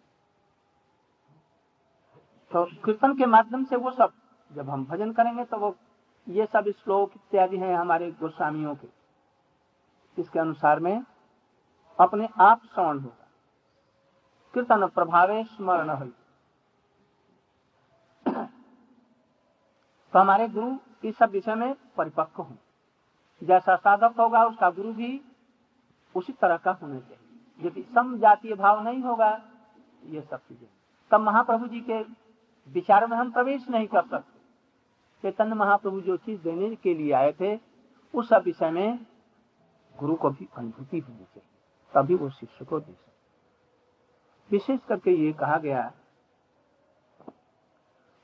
तो 2.50 2.64
कीर्तन 2.84 3.14
के 3.14 3.26
माध्यम 3.26 3.64
से 3.64 3.76
वो 3.76 3.90
सब, 3.90 4.12
जब 4.50 4.68
हम 4.70 4.84
भजन 4.86 5.12
करेंगे 5.12 5.44
तो 5.44 5.56
वो, 5.56 5.74
ये 6.26 6.46
सब 6.46 6.70
श्लोक 6.74 7.12
इत्यादि 7.16 7.56
हैं 7.56 7.74
हमारे 7.76 8.10
गोस्वामियों 8.20 8.74
के। 8.74 8.88
इसके 10.18 10.38
अनुसार 10.38 10.80
में 10.80 11.04
अपने 11.98 12.28
आप 12.40 12.60
श्रवण 12.64 12.98
होगा। 12.98 13.26
कीर्तन 14.54 14.86
प्रभावे 14.86 15.42
स्मरण 15.46 15.90
हुई 15.90 16.12
तो 20.14 20.18
हमारे 20.18 20.48
गुरु 20.48 20.76
इस 21.04 21.16
सब 21.16 21.30
विषय 21.30 21.54
में 21.54 21.74
परिपक्व 21.96 22.42
हो। 22.42 22.56
जैसा 23.42 23.74
साधक 23.76 24.14
होगा, 24.20 24.44
उसका 24.44 24.70
गुरु 24.70 24.92
भी 24.92 25.20
उसी 26.14 26.32
तरह 26.32 26.56
का 26.56 26.70
होना 26.72 26.98
चाहिए। 27.00 27.66
यदि 27.66 27.82
सम 27.94 28.16
जातीय 28.18 28.54
भाव 28.54 28.82
नहीं 28.82 29.02
होगा, 29.02 29.30
ये 30.02 30.20
सब 30.20 30.38
चीज़ें। 30.38 30.68
तब 31.10 31.20
महाप्रभु 31.20 31.66
जी 31.66 31.80
के 31.80 32.02
विचार 32.68 33.06
में 33.06 33.16
हम 33.16 33.30
प्रवेश 33.32 33.68
नहीं 33.70 33.86
कर 33.86 34.02
सकते। 34.02 34.38
चैतन्य 35.22 35.54
महाप्रभु 35.54 36.00
जो 36.00 36.16
चीज़ 36.16 36.40
देने 36.42 36.74
के 36.76 36.94
लिए 36.94 37.12
आए 37.12 37.32
थे, 37.32 37.58
उस 38.14 38.32
विषय 38.44 38.70
में 38.70 38.98
गुरु 39.94 40.14
को 40.14 40.30
भी 40.30 40.48
अनुभूति 40.58 40.98
होनी 40.98 41.24
चाहिए, 41.24 41.48
तभी 41.94 42.14
वो 42.14 42.28
शिष्य 42.30 42.64
को 42.64 42.80
दे 42.80 42.92
सकते 42.92 43.04
विशेष 44.50 44.80
करके 44.88 45.10
ये 45.12 45.32
कहा 45.32 45.56
गया, 45.58 45.92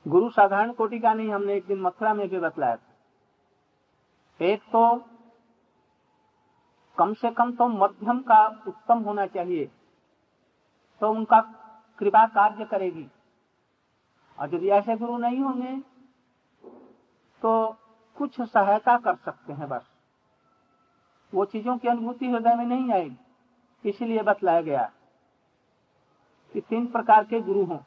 गुरु 0.05 0.29
साधारण 0.29 0.71
कोटि 0.71 0.99
का 0.99 1.13
नहीं, 1.13 1.31
हमने 1.31 1.55
एक 1.55 1.65
दिन 1.67 1.81
मथुरा 1.81 2.13
में 2.13 2.27
भी 2.29 2.39
बतलाया 2.39 2.75
था। 2.75 4.45
एक 4.45 4.61
तो 4.71 4.95
कम 6.97 7.13
से 7.13 7.29
कम 7.31 7.51
तो 7.51 7.67
मध्यम 7.67 8.19
का 8.21 8.45
उत्तम 8.67 8.99
होना 8.99 9.25
चाहिए 9.27 9.69
तो 11.01 11.09
उनका 11.09 11.39
कृपा 11.99 12.25
कार्य 12.27 12.65
करेगी। 12.65 13.07
यदि 14.37 14.69
ऐसे 14.69 14.95
गुरु 14.97 15.17
नहीं 15.17 15.39
होंगे 15.39 15.79
तो 17.41 17.51
कुछ 18.17 18.41
सहायता 18.41 18.97
कर 18.97 19.15
सकते 19.15 19.53
हैं 19.53 19.67
बस। 19.69 19.89
वो 21.33 21.45
चीज़ों 21.45 21.77
की 21.77 21.87
अनुभूति 21.87 22.29
हृदय 22.31 22.55
में 22.55 22.65
नहीं 22.65 22.91
आएगी 22.93 23.89
इसीलिए 23.89 24.21
बतलाया 24.23 24.61
गया 24.61 24.91
कि 26.55 26.61
तीन 26.61 26.85
प्रकार 26.87 27.23
के 27.23 27.39
गुरु 27.41 27.63
हों। 27.65 27.79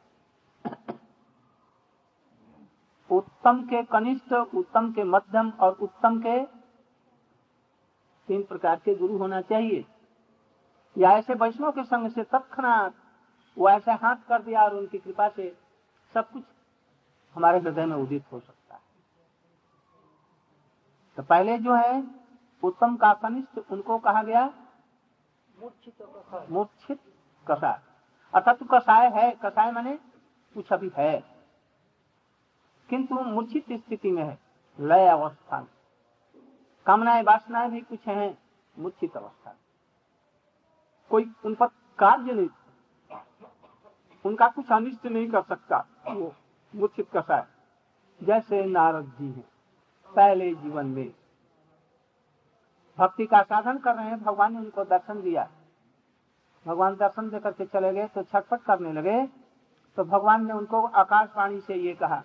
उत्तम 3.10 3.62
के 3.62 3.82
कनिष्ठ, 3.82 4.32
उत्तम 4.32 4.92
के 4.92 5.04
मध्यम 5.04 5.50
और 5.50 5.72
उत्तम 5.72 6.18
के 6.20 6.40
तीन 8.28 8.42
प्रकार 8.42 8.76
के 8.76 8.94
गुरु 8.94 9.18
होना 9.18 9.40
चाहिए। 9.40 9.84
या 10.96 11.10
ऐसे 11.10 11.34
वैष्णव 11.34 11.70
के 11.70 11.84
संग 11.84 12.10
से 12.10 12.22
तत्क्षणात 12.22 12.94
वो 13.56 13.68
ऐसे 13.70 13.92
हाथ 13.92 14.16
कर 14.28 14.42
दिया 14.42 14.62
और 14.62 14.74
उनकी 14.74 14.98
कृपा 14.98 15.28
से 15.28 15.48
सब 16.16 16.30
कुछ 16.30 16.42
हमारे 17.36 17.58
हृदय 17.58 17.86
में 17.86 17.96
उदित 17.96 18.24
हो 18.32 18.40
सकता 18.40 18.74
है। 18.74 18.80
तो 21.16 21.22
पहले 21.22 21.58
जो 21.58 21.74
है 21.74 22.04
उत्तम 22.62 22.96
का 22.96 23.12
कनिष्ठ 23.14 23.72
उनको 23.72 23.98
कहा 23.98 24.22
गया 24.22 24.44
मूर्छित 26.50 27.00
कसाय 27.48 27.80
अर्थात 28.34 28.58
कसाय 28.62 29.08
है 29.08 29.30
कसाय 29.42 29.72
माने 29.72 29.96
कुछ 30.54 30.72
अभी 30.72 30.90
है। 30.96 31.12
किंतु 32.88 33.14
मूर्छित 33.14 33.72
स्थिति 33.72 34.10
में 34.10 34.22
है 34.22 34.38
लय 34.80 35.06
अवस्था 35.08 35.60
में। 35.60 35.68
कामनाएँ 36.86 37.22
वासनाएँ 37.22 37.70
भी 37.70 37.80
कुछ 37.80 38.06
हैं 38.08 38.38
मूर्छित 38.78 39.16
अवस्था 39.16 39.50
में। 39.50 39.60
कोई 41.10 41.34
उन 41.44 41.54
पर 41.54 41.66
कार्य 41.98 42.32
नहीं 42.32 42.48
उनका 44.26 44.48
कुछ 44.48 44.72
अनिष्ट 44.72 45.06
नहीं 45.06 45.28
कर 45.30 45.42
सकता। 45.44 45.84
वो 46.06 46.32
मूर्छित 46.74 47.08
कसाय 47.14 47.46
जैसे 48.20 48.64
नारद 48.66 49.12
जी 49.18 49.26
हैं, 49.26 49.44
पहले 50.10 50.54
जीवन 50.54 50.86
में। 50.88 51.12
भक्ति 52.98 53.26
का 53.26 53.42
साधन 53.44 53.78
कर 53.78 53.94
रहे 53.94 54.06
हैं, 54.06 54.22
भगवान 54.22 54.52
ने 54.52 54.58
उनको 54.58 54.84
दर्शन 54.86 55.20
दिया। 55.22 55.48
भगवान 56.66 56.94
दर्शन 56.96 57.28
देकर 57.30 57.52
के 57.52 57.64
चले 57.66 57.92
गए 57.92 58.06
तो 58.08 58.22
छटपट 58.22 58.62
करने 58.62 58.92
लगे। 58.92 59.26
तो 59.98 60.04
भगवान 60.06 60.46
ने 60.46 60.52
उनको 60.52 60.82
आकाशवाणी 60.82 61.60
से 61.60 61.74
ये 61.76 61.92
कहा, 61.94 62.22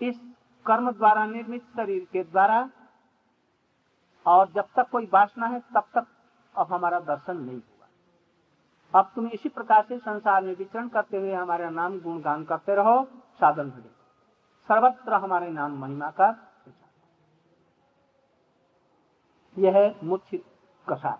इस 0.00 0.20
कर्म 0.66 0.90
द्वारा 0.92 1.24
निर्मित 1.26 1.62
शरीर 1.76 2.06
के 2.12 2.22
द्वारा, 2.24 2.68
और 4.26 4.50
जब 4.54 4.68
तक 4.76 4.88
कोई 4.90 5.08
वासना 5.12 5.46
है, 5.46 5.60
तब 5.74 5.84
तक 5.94 6.06
अब 6.54 6.72
हमारा 6.72 7.00
दर्शन 7.00 7.36
नहीं 7.38 7.60
अब 8.94 9.10
तुम 9.14 9.26
इसी 9.26 9.48
प्रकार 9.48 9.84
से 9.88 9.98
संसार 9.98 10.42
में 10.42 10.54
विचरण 10.56 10.88
करते 10.88 11.16
हुए 11.16 11.34
हमारा 11.34 11.68
नाम 11.70 12.00
गुणगान 12.00 12.44
करते 12.44 12.74
रहो, 12.74 13.04
साधन 13.40 13.70
भजन। 13.70 13.90
सर्वत्र 14.68 15.14
हमारे 15.14 15.50
नाम 15.50 15.78
महिमा 15.78 16.10
का 16.10 16.28
यह 19.56 19.76
है 19.76 19.94
मूर्छित 20.04 20.44
कसार 20.88 21.18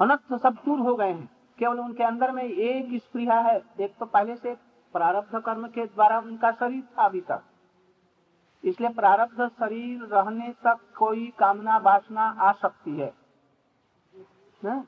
अनर्थ 0.00 0.34
सब 0.42 0.54
दूर 0.64 0.80
हो 0.80 0.94
गए 0.96 1.12
हैं। 1.12 1.28
केवल 1.58 1.80
उनके 1.80 2.04
अंदर 2.04 2.30
में 2.30 2.42
एक 2.42 3.02
स्प्रिया 3.02 3.38
है। 3.40 3.56
एक 3.80 3.96
तो 3.96 4.06
पहले 4.06 4.36
से 4.36 4.54
प्रारब्ध 4.94 5.38
कर्म 5.40 5.66
के 5.68 5.86
द्वारा 5.86 6.18
उनका 6.18 6.50
शरीर 6.52 6.82
था 6.98 7.04
अभी 7.04 7.20
तक। 7.20 7.42
इसलिए 8.64 8.90
प्रारब्ध 8.90 9.48
शरीर 9.48 10.02
रहने 10.02 10.52
तक 10.64 10.78
कोई 10.98 11.26
कामना 11.38 11.76
वासना 11.78 12.28
आ 12.40 12.52
सकती 12.52 12.96
है। 12.96 13.12
न? 14.64 14.82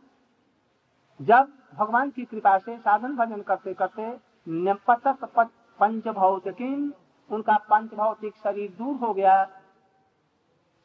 जब 1.21 1.49
भगवान 1.75 2.11
की 2.11 2.25
कृपा 2.25 2.57
से 2.59 2.77
साधन 2.79 3.17
भजन 3.17 3.41
करते 3.43 3.75
करते 3.75 4.07
न्यपतक 4.49 5.25
पंच 5.81 6.09
भौतिकीन 6.09 6.93
उनका 7.31 7.57
पंच 7.71 7.95
भौतिक 7.95 8.37
शरीर 8.37 8.71
दूर 8.79 8.95
हो 8.97 9.13
गया। 9.15 9.35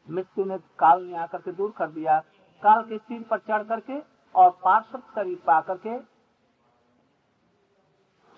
मृत्यु 0.10 0.46
ने 0.46 0.58
काल 0.80 1.04
ने 1.04 1.18
आकर 1.18 1.42
के 1.42 1.52
दूर 1.52 1.72
कर 1.78 1.90
दिया। 1.90 2.20
काल 2.64 2.84
के 2.84 2.98
सिर 2.98 3.24
पर 3.24 3.38
चढ़ 3.40 3.64
करके 3.64 4.00
और 4.36 4.50
पार्श्व 4.64 4.98
शरीर 5.16 5.40
पा 5.48 5.60
करके 5.62 6.00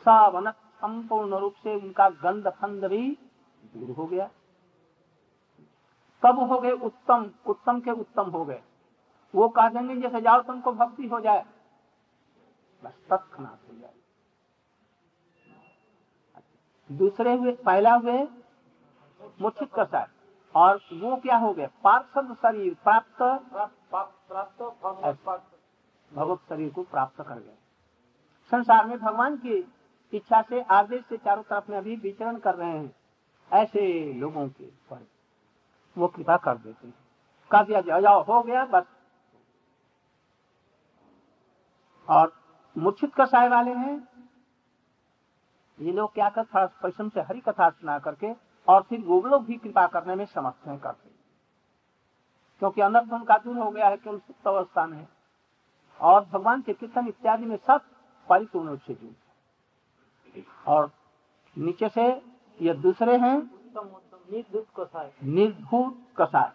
सावन 0.05 0.51
संपूर्ण 0.51 1.37
रूप 1.37 1.53
से 1.53 1.75
उनका 1.75 2.09
गंध 2.23 2.47
फंद 2.51 2.85
भी 2.85 3.17
दूर 3.73 3.95
हो 3.95 4.05
गया। 4.05 4.29
तब 6.23 6.39
हो 6.41 6.59
गए? 6.59 6.71
उत्तम 6.71 7.29
उत्तम 7.45 7.79
के 7.79 7.91
उत्तम 7.91 8.29
हो 8.29 8.45
गए। 8.45 8.61
वो 9.33 9.47
कह 9.49 9.69
देंगे, 9.69 9.95
जैसे 9.97 10.21
जाओ 10.21 10.41
तुमको 10.41 10.71
भक्ति 10.73 11.07
हो 11.07 11.19
जाए 11.19 11.45
बस 12.83 12.93
तत्नाथ 13.09 13.69
हो 13.69 13.77
जाए 13.79 13.93
दूसरे 16.89 17.35
हुए, 17.35 17.51
पहला 17.55 17.93
हुए 17.93 18.27
मुच्छित 19.41 19.69
कसाय 19.79 20.07
और 20.55 20.81
वो 20.93 21.15
क्या 21.15 21.37
हो 21.37 21.53
गए 21.53 21.67
पार्षद 21.83 22.35
शरीर 22.35 22.73
प्राप्त 22.73 23.21
भगवत 26.11 26.39
शरीर 26.49 26.71
को 26.73 26.83
प्राप्त 26.83 27.21
कर 27.21 27.39
गए 27.39 27.57
संसार 28.51 28.85
में 28.85 28.97
भगवान 28.99 29.37
की 29.37 29.73
इच्छा 30.13 30.41
से, 30.41 30.61
आदेश 30.61 31.05
से 31.05 31.17
चारों 31.17 31.43
तरफ़ 31.43 31.71
में 31.71 31.77
अभी 31.77 31.95
विचरण 31.95 32.37
कर 32.37 32.55
रहे 32.55 32.69
हैं। 32.69 32.95
ऐसे 33.51 34.13
लोगों 34.13 34.47
के 34.49 34.65
पर 34.89 35.07
वो 35.97 36.07
कृपा 36.07 36.37
कर 36.37 36.57
देते 36.57 36.87
हैं। 36.87 36.93
कह 37.51 37.61
दिया 37.63 37.99
जाओ, 37.99 38.23
हो 38.23 38.41
गया, 38.43 38.65
बस। 38.65 38.85
और 42.09 42.46
मूर्छित 42.77 43.13
कसाय 43.15 43.47
वाले 43.49 43.71
हैं। 43.73 43.95
ये 45.79 45.91
लोग 45.91 46.13
क्या 46.13 46.29
कर 46.29 46.43
परिश्रम 46.55 47.09
से 47.09 47.21
हरी 47.21 47.39
कथा 47.39 47.69
सुना 47.69 47.97
करके 47.99 48.31
और 48.67 48.81
फिर 48.81 49.01
वो 49.01 49.21
लोग 49.21 49.45
भी 49.45 49.55
कृपा 49.57 49.85
करने 49.87 50.15
में 50.15 50.25
समर्थ 50.25 50.67
हैं 50.67 50.77
करते 50.79 51.09
क्योंकि 52.61 52.81
अनर्थ 52.81 53.13
उनका 53.13 53.37
दूर 53.37 53.57
हो 53.57 53.69
गया 53.71 53.87
है 53.87 53.97
केवल 53.97 54.17
सुप्त 54.17 54.47
अवस्था 54.47 54.85
में 54.85 55.05
और 55.99 56.25
भगवान 56.25 56.61
के 56.61 56.73
कीर्तन 56.73 57.07
इत्यादि 57.07 57.45
में 57.45 57.57
सब 57.57 57.81
परिपूर्ण 58.27 58.69
रूप 58.69 58.79
से 58.87 58.93
जुड़ 58.93 60.41
और 60.67 60.89
नीचे 61.55 61.89
से 61.89 62.07
ये 62.59 62.73
दूसरे 62.75 63.17
हैं 63.17 63.37
निर्धुत 64.31 64.65
कसाय 64.79 65.11
निर्धूत 65.25 65.97
कसाय 66.17 66.51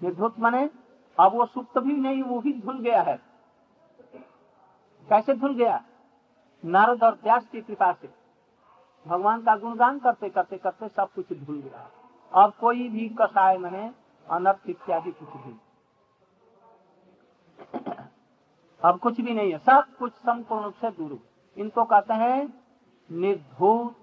निर्धूत 0.00 0.38
माने 0.40 0.68
अब 1.18 1.32
वो 1.32 1.46
सुप्त 1.46 1.78
भी 1.78 1.92
नहीं 1.92 2.22
वो 2.22 2.40
भी 2.40 2.52
धुल 2.60 2.78
गया 2.78 3.02
है। 3.02 3.18
कैसे 5.08 5.34
धुल 5.34 5.54
गया? 5.54 5.84
नारद 6.64 7.02
और 7.02 7.14
व्यास 7.14 7.46
की 7.46 7.60
कृपा 7.60 7.92
से। 7.92 8.10
भगवान 9.06 9.42
का 9.42 9.56
गुणगान 9.56 9.98
करते 9.98 10.28
करते 10.28 10.58
करते 10.58 10.88
सब 10.88 11.12
कुछ 11.12 11.32
धुल 11.32 11.60
गया। 11.60 11.90
अब 12.34 12.52
कोई 12.54 12.88
भी 12.88 13.08
कसाय 13.08 13.58
मने, 13.58 13.92
अनर्थ 14.30 14.68
इत्यादि 14.68 15.12
कुछ 15.12 15.28
भी। 15.28 15.60
अब 18.84 18.98
कुछ 18.98 19.20
भी 19.20 19.34
नहीं 19.34 19.52
है। 19.52 19.58
सब 19.58 19.96
कुछ 19.98 20.12
संपूर्ण 20.12 20.64
रूप 20.64 20.74
से 20.74 20.90
दूर 20.90 21.18
इनको 21.56 21.84
कहते 21.84 22.14
हैं 22.14 22.64
निर्धूत 23.10 23.96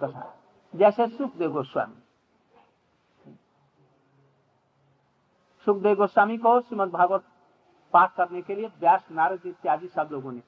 कसाय। 0.00 0.78
जैसे 0.78 1.06
सुखदेव 1.06 1.52
गोस्वामी। 1.52 2.02
सुखदेव 5.64 5.96
गोस्वामी 5.96 6.38
को 6.38 6.60
श्रीमद 6.60 6.88
भागवत 6.88 7.24
पाठ 7.96 8.14
करने 8.16 8.40
के 8.42 8.54
लिए 8.54 8.66
व्यास, 8.80 9.04
नारद 9.10 9.46
इत्यादि 9.46 9.88
सब 9.88 10.08
लोगों 10.12 10.32
ने 10.32 10.40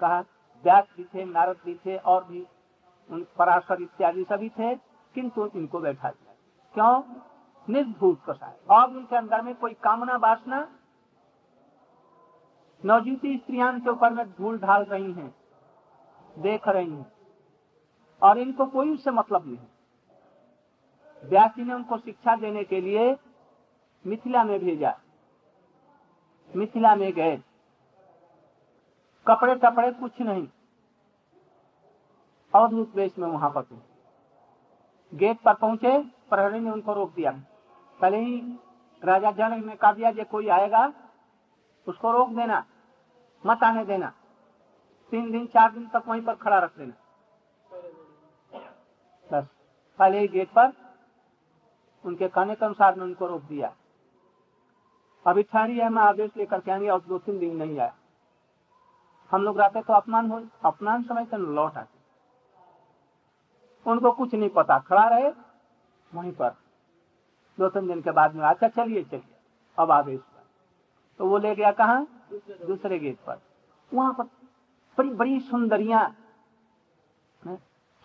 कहा। 0.00 0.20
व्यास 0.64 0.88
भी 0.96 1.04
थे, 1.04 1.24
नारद 1.24 1.56
भी 1.64 1.74
थे 1.86 1.96
और 1.96 2.24
भी 2.24 2.46
उन 3.10 3.26
पराशर 3.38 3.82
इत्यादि 3.82 4.24
सभी 4.24 4.48
थे, 4.50 4.74
किंतु 5.14 5.46
इनको 5.46 5.78
बैठा 5.80 6.10
दिया। 6.10 6.34
क्यों? 6.74 7.24
निर्भूत 7.68 8.20
कसाय 8.26 8.56
और 8.70 8.88
उनके 8.88 9.16
अंदर 9.16 9.42
में 9.42 9.54
कोई 9.54 9.74
कामना, 9.74 10.16
वासना? 10.16 10.66
नवजीती 12.82 13.36
स्त्रियाँ 13.36 13.78
के 13.80 13.90
ऊपर 13.90 14.12
में 14.12 14.26
धूल 14.28 14.58
ढाल 14.58 14.84
रही 14.84 15.12
हैं, 15.12 15.34
देख 16.36 16.68
रही 16.68 16.90
हैं, 16.90 17.12
और 18.22 18.38
इनको 18.38 18.66
कोई 18.68 18.92
उससे 18.94 19.10
मतलब 19.12 19.46
नहीं 19.46 19.58
व्यास 21.22 21.54
जी 21.56 21.64
ने 21.64 21.74
उनको 21.74 21.98
शिक्षा 21.98 22.36
देने 22.36 22.64
के 22.64 22.80
लिए 22.80 23.16
मिथिला 24.04 24.44
में 24.44 24.58
भेजा। 24.60 24.98
मिथिला 26.56 26.94
में 26.96 27.12
गए। 27.12 27.36
कपड़े 29.26 29.54
टपड़े 29.54 29.92
कुछ 29.92 30.20
नहीं। 30.20 30.48
अवधूत 32.54 32.92
वेश 32.96 33.18
में 33.18 33.28
वहाँ 33.28 33.50
पर 33.50 33.66
गेट 35.14 35.40
पर 35.40 35.54
पहुँचे, 35.54 35.98
प्रहरी 36.30 36.60
ने 36.60 36.70
उनको 36.70 36.92
रोक 36.92 37.14
दिया। 37.14 37.30
पहले 38.00 38.18
ही 38.18 38.58
राजा 39.04 39.30
जनक 39.30 39.64
ने 39.64 39.76
कहा 39.76 39.92
दिया 39.92 40.24
कोई 40.24 40.48
आएगा, 40.48 40.92
उसको 41.86 42.12
रोक 42.12 42.28
देना, 42.28 42.64
मत 43.46 43.62
आने 43.62 43.84
देना। 43.84 44.12
तीन 45.12 45.30
दिन, 45.30 45.46
चार 45.46 45.72
दिन 45.72 45.86
तक 45.88 46.02
वहीं 46.08 46.22
पर 46.22 46.34
खड़ा 46.34 46.58
रख 46.58 46.76
देना। 46.78 46.94
बस, 49.30 49.46
पहले 49.98 50.18
ही 50.18 50.28
गेट 50.28 50.48
पर 50.48 50.72
उनके 52.04 52.28
कहने 52.28 52.54
के 52.54 52.64
अनुसार 52.64 52.96
ने 52.96 53.02
उनको 53.02 53.26
रोक 53.26 53.42
दिया। 53.42 53.74
अभी 55.26 55.42
ठहरी 55.42 55.78
है, 55.78 55.88
मैं 55.88 56.02
आदेश 56.02 56.30
लेकर 56.36 56.60
के 56.60 56.70
आएँगे 56.70 56.88
और 56.88 57.00
दो 57.00 57.18
तीन 57.18 57.38
दिन 57.38 57.56
नहीं 57.56 57.78
आया। 57.78 57.94
हम 59.30 59.42
लोग 59.42 59.60
रहते 59.60 59.82
तो 59.82 59.92
अपमान 59.92 60.30
हो, 60.30 60.40
अपमान 60.64 61.02
समय 61.02 61.24
से 61.24 61.36
लौट 61.36 61.76
आते 61.76 61.96
उनको 63.86 64.10
कुछ 64.12 64.34
नहीं 64.34 64.48
पता, 64.50 64.78
खड़ा 64.78 65.06
रहे 65.08 65.30
वहीं 66.12 66.32
पर। 66.32 66.50
दो 67.58 67.68
तीन 67.68 67.86
दिन 67.86 68.00
के 68.02 68.10
बाद 68.10 68.34
में 68.34 68.44
अच्छा 68.44 68.68
चलिए 68.68 69.02
चलिए, 69.02 69.36
अब 69.78 69.90
आदेश 69.90 70.20
पर। 70.20 70.46
तो 71.20 71.28
वो 71.28 71.38
ले 71.38 71.54
गया 71.54 71.72
कहा? 71.72 72.00
दूसरे 72.66 72.98
गेट 72.98 73.18
पर। 73.18 73.40
वहाँ 73.92 74.12
पर 74.12 74.24
बड़ी 74.98 75.10
बड़ी 75.10 75.40
सुंदरिया 75.40 76.06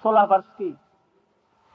सोलह 0.04 0.24
वर्ष 0.24 0.46
की, 0.52 0.76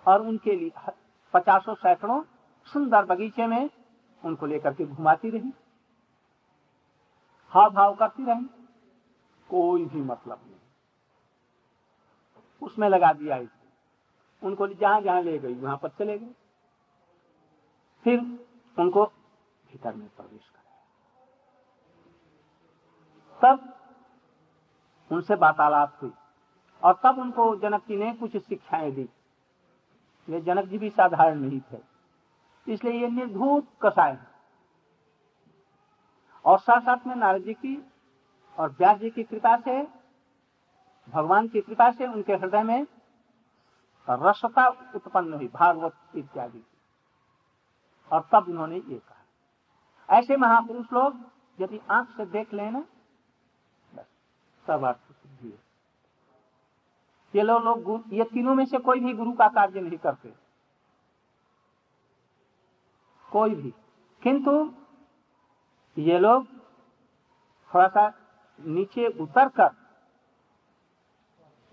और 0.07 0.23
उनके 0.23 0.55
लिए 0.57 0.93
पचासों 1.35 1.75
सैकड़ों 1.75 2.23
सुंदर 2.67 3.05
बगीचे 3.05 3.47
में 3.47 3.69
उनको 4.25 4.47
लेकर 4.47 4.75
के 4.75 4.87
घुमाती 4.87 5.31
रही। 5.31 5.53
हाव 7.49 7.71
भाव 7.71 7.95
करती 7.95 8.25
रही। 8.25 8.47
कोई 9.51 9.85
भी 9.85 10.01
मतलब 10.01 10.41
नहीं। 10.47 10.57
उसमें 12.63 12.89
लगा 12.89 13.13
दिया 13.13 13.37
इसे। 13.37 13.59
उनको 14.47 14.69
जहाँ 14.69 15.01
जहाँ 15.01 15.23
ले 15.23 15.39
गई, 15.39 15.55
वहाँ 15.55 15.77
पर 15.77 15.89
चले 15.89 16.19
गए। 16.19 16.35
फिर 18.05 18.47
उनको 18.79 19.07
भीतर 19.73 19.95
में 19.95 20.09
प्रवेश 20.09 20.49
कराया। 20.49 20.69
तब 23.43 23.75
उनसे 25.13 25.35
वार्तालाप 25.35 25.99
हुई। 26.03 26.13
और 26.83 27.01
तब 27.05 27.19
उनको 27.19 27.57
जनक 27.57 27.81
जी 27.81 27.97
ने 27.97 28.15
कुछ 28.15 28.37
शिक्षाएँ 28.37 28.93
दी। 28.93 29.09
ये 30.31 30.41
जनक 30.41 30.65
जी 30.65 30.79
भी 30.79 30.91
साधारण 30.91 31.41
नहीं 31.41 31.61
थे। 31.61 31.98
इसलिए 32.69 33.01
ये 33.01 33.09
निर्धूत 33.09 33.67
कसाय 33.83 34.19
और 36.45 36.59
साथ 36.59 36.81
साथ 36.81 37.07
में 37.07 37.15
नारद 37.17 37.43
जी 37.43 37.55
की 37.55 37.77
और 38.59 38.71
व्यास 38.71 38.99
जी 38.99 39.11
की 39.11 39.23
कृपा 39.23 39.57
से, 39.57 39.83
भगवान 41.09 41.49
की 41.49 41.61
कृपा 41.61 41.91
से 41.91 42.07
उनके 42.07 42.33
हृदय 42.35 42.63
में 42.63 42.87
रसता 44.09 44.67
उत्पन्न 44.95 45.33
हुई, 45.35 45.49
भागवत 45.49 45.95
इत्यादि। 46.17 46.63
और 48.11 48.29
तब 48.33 48.49
उन्होंने 48.49 48.77
ये 48.77 48.99
कहा। 48.99 50.19
ऐसे 50.19 50.37
महापुरुष 50.37 50.93
लोग 50.93 51.17
यदि 51.59 51.81
आँख 51.91 52.17
से 52.17 52.27
देख 52.27 52.53
लेना 52.55 52.85
सब 54.67 54.85
अर्थ 54.85 54.99
सिद्धि 54.99 55.59
ये 57.35 57.43
लोग 57.43 57.65
लोग 57.65 58.05
ये 58.13 58.25
तीनों 58.25 58.55
में 58.55 58.65
से 58.67 58.79
कोई 58.79 59.01
भी 59.01 59.13
गुरु 59.15 59.33
का 59.33 59.49
कार्य 59.49 59.81
नहीं 59.81 59.99
करते। 59.99 60.33
कोई 63.33 63.55
भी। 63.55 63.75
किंतु 64.23 64.73
ये 65.99 66.19
लोग 66.19 66.47
थोड़ा 67.75 67.89
सा 67.89 68.13
नीचे 68.61 69.07
उतर 69.07 69.49
कर 69.49 69.71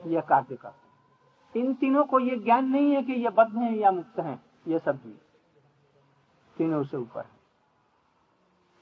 यह 0.06 0.22
कार्य 0.22 0.56
करते 0.56 1.60
इन 1.60 1.74
तीनों 1.74 2.04
को 2.04 2.20
ये 2.20 2.36
ज्ञान 2.36 2.65
नहीं 2.65 2.91
है 2.91 3.04
कि 3.04 3.13
ये 3.13 3.30
बद्ध 3.30 3.56
हैं 3.58 3.72
या 3.72 3.91
मुक्त 3.91 4.20
हैं, 4.20 4.46
ये 4.68 4.80
सब 4.80 4.96
भी 4.96 5.22
तीनों 6.58 6.84
से 6.84 6.98
ऊपर 6.98 7.22
है। 7.22 7.39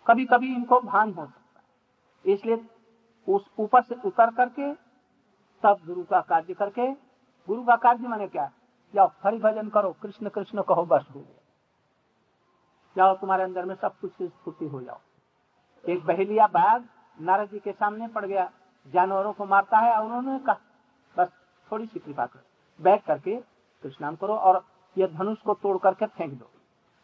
कभी 0.07 0.25
कभी 0.25 0.55
इनको 0.55 0.79
भान 0.81 1.13
हो 1.13 1.25
सकता 1.25 1.59
है। 1.59 2.33
इसलिए 2.33 2.65
उस 3.29 3.51
ऊपर 3.59 3.81
से 3.81 3.95
उतर 4.05 4.33
करके 4.33 4.73
तब 5.63 5.79
गुरु 5.85 6.03
का 6.03 6.21
कार्य 6.21 6.53
करके, 6.53 6.91
गुरु 7.47 7.63
का 7.65 7.75
कार्य 7.75 8.07
माने 8.07 8.27
क्या? 8.27 8.51
जाओ 8.93 9.11
हरि 9.23 9.37
भजन 9.37 9.69
करो, 9.69 9.95
कृष्ण 10.01 10.29
कृष्ण 10.29 10.61
कहो, 10.61 10.85
बस 10.85 11.05
हो 11.15 11.19
गया 11.19 11.42
जाओ 12.95 13.15
तुम्हारे 13.15 13.43
अंदर 13.43 13.65
में 13.65 13.75
सब 13.75 13.99
कुछ 13.99 14.11
स्फूर्ति 14.21 14.67
हो 14.67 14.81
जाओ। 14.81 14.99
एक 15.83 16.03
बहेलिया 16.05 16.47
बाघ 16.47 16.81
नारद 17.17 17.49
जी 17.49 17.59
के 17.59 17.71
सामने 17.71 18.07
पड़ 18.07 18.25
गया। 18.25 18.51
जानवरों 18.87 19.33
को 19.33 19.45
मारता 19.45 19.77
है 19.77 19.93
और 19.93 20.05
उन्होंने 20.05 20.39
कहा, 20.39 20.59
बस 21.17 21.31
थोड़ी 21.71 21.85
सी 21.85 21.99
कृपा 21.99 22.25
कर। 22.25 22.39
बैठ 22.79 23.05
करके 23.05 23.35
कृष्णाम 23.83 24.15
करो 24.15 24.35
और 24.35 24.63
ये 24.97 25.07
धनुष 25.07 25.41
को 25.41 25.53
तोड़ 25.53 25.77
करके 25.77 26.05
फेंक 26.07 26.33
दो। 26.33 26.49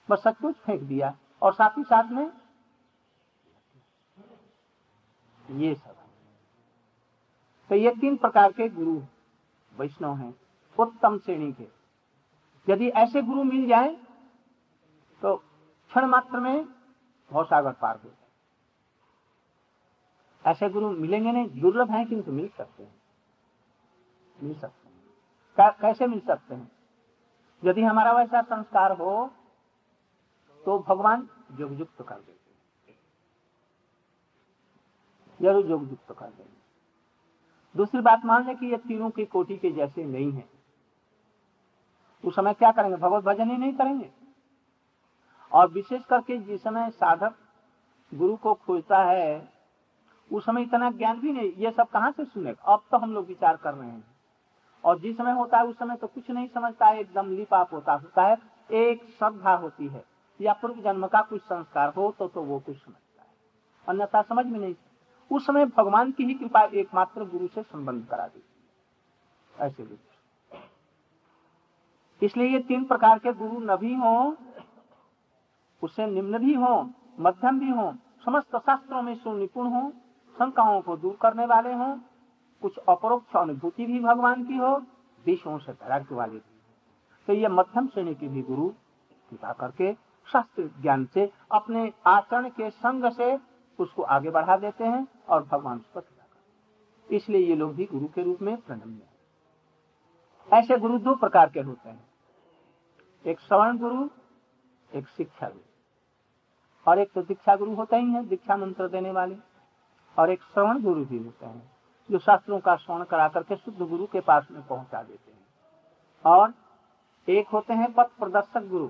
बस 0.09 0.23
सब 0.23 0.37
कुछ 0.37 0.55
फेंक 0.55 0.81
दिया। 0.81 1.15
और 1.41 1.53
साथ 1.53 1.77
ही 1.77 1.83
साथ 1.83 2.11
में 2.11 2.31
ये 5.49 5.73
सब 5.75 5.95
तो 7.69 7.75
ये 7.75 7.91
तीन 7.91 8.15
प्रकार 8.17 8.51
के 8.51 8.67
गुरु 8.69 9.01
वैष्णव 9.71 10.15
हैं, 10.15 10.33
उत्तम 10.77 11.17
श्रेणी 11.17 11.51
के। 11.51 11.67
यदि 12.67 12.87
ऐसे 12.89 13.21
गुरु 13.21 13.43
मिल 13.43 13.67
जाए 13.67 13.89
तो 15.21 15.35
क्षण 15.91 16.05
मात्र 16.05 16.39
में 16.39 16.65
भौसागर 17.31 17.71
पार 17.71 17.95
हो 17.95 18.09
जाए 18.09 18.27
ऐसे 20.45 20.69
गुरु 20.69 20.89
मिलेंगे 20.91 21.31
नहीं, 21.31 21.61
दुर्लभ 21.61 21.91
है 21.91 22.03
किंतु 22.05 22.31
मिल 22.31 22.47
सकते 22.47 22.83
हैं। 22.83 22.93
मिल 24.35 24.53
सकते 24.59 24.87
हैं। 24.87 25.71
कैसे 25.81 26.07
मिल 26.07 26.19
सकते 26.19 26.55
हैं? 26.55 26.71
यदि 27.63 27.81
हमारा 27.83 28.11
वैसा 28.13 28.41
संस्कार 28.41 28.91
हो 28.91 29.29
तो 30.65 30.77
भगवान 30.79 31.27
योग 31.59 31.79
युक्त 31.79 32.01
कर 32.01 32.15
देते 32.15 32.37
ज़रूर 35.39 35.65
युक्त 35.65 36.11
कर 36.11 36.25
देंगे। 36.27 36.57
दूसरी 37.75 38.01
बात 38.01 38.25
मान 38.25 38.45
लें 38.45 38.55
कि 38.57 38.65
ये 38.65 38.77
तीनों 38.77 39.09
की 39.09 39.25
कोटि 39.25 39.57
के 39.57 39.71
जैसे 39.71 40.03
नहीं 40.05 40.31
है। 40.31 40.47
उस 42.23 42.35
समय 42.35 42.53
क्या 42.53 42.71
करेंगे? 42.71 42.97
भगवत 42.97 43.23
भजन 43.23 43.49
ही 43.51 43.57
नहीं 43.57 43.73
करेंगे? 43.73 44.11
और 45.51 45.69
विशेष 45.71 46.01
करके 46.05 46.37
जिस 46.37 46.63
समय 46.63 46.89
साधक 46.89 47.35
गुरु 48.13 48.35
को 48.35 48.53
खोजता 48.53 48.97
है, 48.97 49.49
उस 50.31 50.45
समय 50.45 50.61
इतना 50.61 50.91
ज्ञान 50.91 51.19
भी 51.19 51.31
नहीं, 51.31 51.51
ये 51.57 51.71
सब 51.71 51.87
कहाँ 51.87 52.11
से 52.11 52.25
सुने? 52.25 52.53
अब 52.65 52.83
तो 52.91 52.97
हम 52.97 53.13
लोग 53.13 53.27
विचार 53.27 53.57
कर 53.57 53.73
रहे 53.73 53.89
हैं। 53.89 54.03
और 54.83 54.99
जिस 54.99 55.17
समय 55.17 55.31
होता 55.31 55.57
है, 55.57 55.65
उस 55.65 55.77
समय 55.79 55.95
तो 55.95 56.07
कुछ 56.07 56.29
नहीं 56.31 56.47
समझता 56.47 56.85
है, 56.85 56.99
एकदम 56.99 57.31
लिपाप 57.31 57.73
होता 57.73 57.93
होता 57.93 58.23
है, 58.23 58.37
एक 58.71 59.03
श्रद्धा 59.03 59.53
होती 59.53 59.87
है, 59.87 60.03
या 60.41 60.53
पूर्व 60.53 60.81
जन्म 60.81 61.07
का 61.07 61.21
कुछ 61.21 61.41
संस्कार 61.41 61.93
हो 61.93 62.15
तो 62.19 62.27
तो 62.27 62.41
वो 62.41 62.59
कुछ 62.59 62.77
समझता 62.77 63.21
है। 63.21 63.29
अन्यथा 63.87 64.21
समझ 64.21 64.45
में 64.45 64.59
नहीं 64.59 64.75
उस 65.31 65.45
समय 65.45 65.65
भगवान 65.65 66.11
की 66.11 66.23
ही 66.23 66.33
कृपा 66.33 66.61
एकमात्र 66.63 67.25
गुरु 67.25 67.47
से 67.47 67.63
संबंध 67.63 68.05
करा 68.05 68.27
दी। 68.27 68.43
ऐसे 69.55 69.87
इसलिए 72.21 72.47
ये 72.47 72.59
तीन 72.59 72.83
प्रकार 72.85 73.19
के 73.19 73.33
गुरु 73.33 73.59
न 73.59 73.75
भी 73.75 73.93
हो 73.95 74.37
उससे 75.83 76.05
निम्न 76.05 76.37
भी 76.37 76.53
हो, 76.53 76.89
मध्यम 77.19 77.59
भी 77.59 77.69
हो, 77.69 77.93
समस्त 78.25 78.55
शास्त्रों 78.55 79.01
में 79.01 79.15
सुनिपुण 79.15 79.67
हो, 79.67 79.91
शंकाओं 80.39 80.81
को 80.81 80.97
दूर 80.97 81.17
करने 81.21 81.45
वाले 81.45 81.73
हो, 81.73 81.99
कुछ 82.61 82.77
अपरोक्ष 82.77 83.35
अनुभूति 83.35 83.85
भी 83.85 83.99
भगवान 83.99 84.43
की 84.43 84.57
हो, 84.57 84.77
विषयों 85.25 85.57
से 85.57 85.71
वैराग्य 85.71 86.15
वाले 86.15 86.33
भी। 86.33 86.61
तो 87.27 87.33
ये 87.33 87.47
मध्यम 87.47 87.87
श्रेणी 87.87 88.15
के 88.15 88.27
भी 88.27 88.41
गुरु 88.41 88.69
कृपा 89.29 89.53
करके 89.53 89.93
शास्त्र 90.31 90.71
ज्ञान 90.81 91.05
से 91.05 91.31
अपने 91.51 91.93
आचरण 92.05 92.49
के 92.49 92.69
संग 92.69 93.11
से 93.11 93.39
उसको 93.79 94.01
आगे 94.01 94.29
बढ़ा 94.29 94.57
देते 94.57 94.83
हैं 94.83 95.07
और 95.29 95.43
भगवान 95.43 95.79
पर 95.79 96.01
इसलिए 97.11 97.47
ये 97.47 97.55
लोग 97.55 97.75
भी 97.75 97.85
गुरु 97.85 98.07
के 98.07 98.23
रूप 98.23 98.41
में 98.41 98.57
प्रणम्य 98.57 99.01
ऐसे 100.53 100.77
गुरु 100.77 100.99
दो 100.99 101.15
प्रकार 101.15 101.49
के 101.49 101.59
होते 101.59 101.89
हैं। 101.89 102.09
एक 103.25 103.39
श्रवण 103.39 103.77
गुरु, 103.77 104.09
एक 104.95 105.07
शिक्षा 105.07 105.49
गुरु। 105.49 105.68
और 106.89 106.99
एक 106.99 107.11
तो 107.11 107.21
दीक्षा 107.21 107.55
गुरु 107.55 107.75
होते 107.75 107.95
ही 107.95 108.11
है, 108.11 108.25
दीक्षा 108.25 108.57
मंत्र 108.57 108.87
देने 108.87 109.11
वाले। 109.11 109.35
और 110.19 110.29
एक 110.29 110.41
श्रवण 110.41 110.83
गुरु 110.83 111.05
भी 111.05 111.17
होते 111.17 111.45
हैं, 111.45 111.71
जो 112.11 112.19
शास्त्रों 112.19 112.59
का 112.59 112.75
श्रवण 112.75 113.03
करा 113.03 113.27
करके 113.27 113.55
शुद्ध 113.55 113.81
गुरु 113.81 114.07
के 114.07 114.19
पास 114.19 114.47
में 114.51 114.67
पहुँचा 114.67 115.03
देते 115.03 115.31
हैं। 115.31 115.47
और 116.25 116.53
एक 117.29 117.47
होते 117.47 117.73
हैं 117.73 117.93
पथ 117.93 118.05
प्रदर्शक 118.05 118.67
गुरु। 118.67 118.87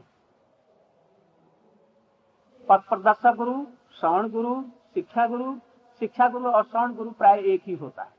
पथ 2.70 2.90
प्रदर्शक 2.90 3.36
गुरु, 3.36 3.66
श्रवण 4.00 4.30
गुरु, 4.30 4.64
शिक्षा 4.94 5.28
गुरु 5.28 5.56
शिक्षा 6.00 6.30
गुरु 6.30 6.52
और 6.52 6.64
श्रवण 6.64 6.94
गुरु 6.94 7.12
प्राय 7.12 7.40
एक 7.40 7.64
ही 7.66 7.76
होता 7.76 8.04
है। 8.04 8.12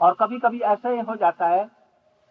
और 0.00 0.16
कभी 0.20 0.38
कभी 0.38 0.60
ऐसा 0.60 0.88
ही 0.88 1.02
जाता 1.02 1.46
है 1.46 1.70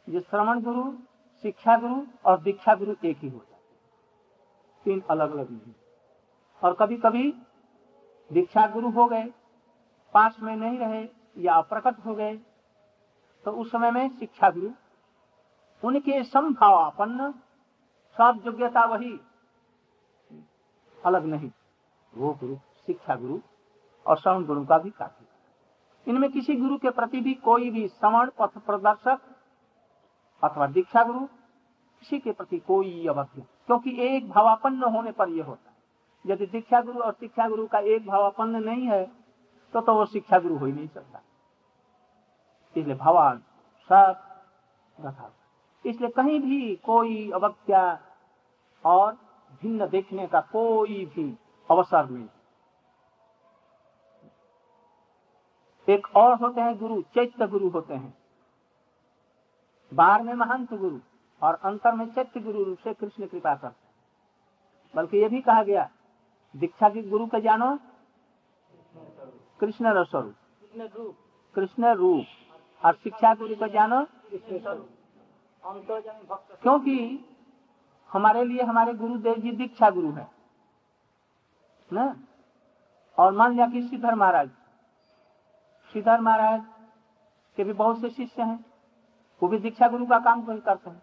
जो 0.09 0.19
श्रवण 0.19 0.61
गुरु, 0.61 0.93
शिक्षा 1.41 1.77
गुरु 1.77 2.01
और 2.25 2.41
दीक्षा 2.41 2.75
गुरु 2.75 2.95
एक 3.05 3.17
ही 3.17 3.29
हो 3.29 3.37
जाते 3.37 3.45
हैं। 3.45 3.50
तीन 4.85 5.01
अलग 5.09 5.31
अलग 5.31 5.51
नहीं 5.51 5.73
और 6.61 6.73
कभी 6.73 6.97
कभी 6.97 7.31
दीक्षा 8.31 8.67
गुरु 8.67 8.89
हो 8.89 9.05
गए 9.05 9.31
पास 10.13 10.37
में 10.41 10.55
नहीं 10.55 10.77
रहे 10.79 11.07
या 11.37 11.53
अप्रकट 11.53 12.05
हो 12.05 12.15
गए 12.15 12.37
तो 13.45 13.51
उस 13.51 13.71
समय 13.71 13.91
में 13.91 14.07
शिक्षा 14.09 14.49
गुरु 14.49 14.69
उनके 15.83 16.23
संभावापन्न 16.23 17.31
सब 18.17 18.41
योग्यता 18.45 18.85
वही 18.85 19.19
अलग 21.05 21.25
नहीं। 21.25 21.51
वो 22.13 22.33
गुरु, 22.33 22.55
शिक्षा 22.87 23.15
गुरु 23.15 23.39
और 24.05 24.17
श्रवण 24.17 24.45
गुरु 24.45 24.65
का 24.65 24.77
भी 24.77 24.89
कार्य। 24.89 26.11
इनमें 26.11 26.31
किसी 26.31 26.55
गुरु 26.55 26.77
के 26.77 26.89
प्रति 26.89 27.19
भी 27.21 27.33
कोई 27.33 27.69
भी 27.69 27.87
श्रवण 27.87 28.29
पथ 28.39 28.57
प्रदर्शक 28.57 29.21
अथवा 30.43 30.67
दीक्षा 30.67 31.03
गुरु 31.03 31.27
किसी 32.01 32.19
के 32.19 32.31
प्रति 32.31 32.57
कोई 32.59 33.07
अवज्ञा, 33.07 33.43
क्योंकि 33.67 33.91
एक 34.05 34.29
भावापन्न 34.29 34.83
होने 34.83 35.11
पर 35.11 35.29
यह 35.29 35.45
होता 35.45 35.69
है। 35.69 35.75
यदि 36.25 36.45
दीक्षा 36.45 36.81
गुरु 36.81 36.99
और 36.99 37.11
शिक्षा 37.11 37.47
गुरु 37.49 37.67
का 37.67 37.79
एक 37.79 38.05
भावापन्न 38.07 38.63
नहीं 38.63 38.87
है 38.87 39.03
तो 39.73 39.81
तो 39.81 39.93
वो 39.93 40.05
शिक्षा 40.05 40.39
गुरु 40.39 40.57
हो 40.57 40.65
ही 40.65 40.71
नहीं 40.73 40.87
सकता। 40.87 41.21
इसलिए 42.75 42.95
भगवान 42.95 43.37
सब 43.89 44.21
रखा 44.99 45.29
इसलिए 45.85 46.09
कहीं 46.09 46.39
भी 46.39 46.75
कोई 46.75 47.31
अवज्ञा 47.31 47.83
और 48.85 49.13
भिन्न 49.61 49.87
देखने 49.89 50.27
का 50.27 50.41
कोई 50.41 51.05
भी 51.05 51.37
अवसर 51.69 52.09
नहीं। 52.09 52.27
एक 55.87 56.07
और 56.15 56.35
होते 56.35 56.61
हैं 56.61 56.77
गुरु, 56.79 57.01
चैत्य 57.01 57.47
गुरु 57.47 57.69
होते 57.69 57.93
हैं। 57.93 58.13
में 60.21 60.33
महंत 60.33 60.73
गुरु। 60.73 60.99
और 61.41 61.59
अंतर 61.63 61.93
में 61.93 62.05
चैत्य 62.07 62.39
गुरु 62.39 62.63
रूप 62.63 62.77
से 62.77 62.93
कृष्ण 62.93 63.27
कृपा 63.27 63.55
करते 63.55 63.89
बल्कि 64.93 65.17
ये 65.17 65.29
भी 65.29 65.41
कहा 65.41 65.63
गया, 65.63 65.89
दीक्षा 66.53 66.89
के 66.89 67.01
गुरु 67.09 67.25
के 67.27 67.41
जानो, 67.41 67.77
कृष्ण 69.59 69.87
रूप 69.87 71.15
कृष्ण 71.55 71.93
रूप। 71.93 72.25
और 72.81 72.93
शिक्षा 72.93 73.33
गुरु 73.35 73.55
का 73.55 73.67
जानो, 73.67 74.05
क्योंकि 76.63 77.25
हमारे 78.09 78.43
लिए 78.45 78.61
हमारे 78.61 78.93
गुरुदेव 78.93 79.35
जी 79.35 79.51
दीक्षा 79.51 79.89
गुरु 79.89 80.11
है, 80.11 80.27
ना? 81.89 82.15
और 83.17 83.31
मान 83.33 83.53
लिया 83.53 83.67
कि 83.67 83.81
श्रीधर 83.81 84.15
महाराज 84.15 84.49
श्रीधर 85.89 86.21
महाराज 86.21 86.61
के 87.57 87.63
भी 87.63 87.73
बहुत 87.73 88.01
से 88.01 88.09
शिष्य 88.09 88.41
हैं, 88.41 88.65
वो 89.41 89.49
भी 89.49 89.57
दीक्षा 89.59 89.87
गुरु 89.87 90.05
का 90.05 90.19
काम 90.19 90.41
करते 90.43 90.89
हैं। 90.89 91.01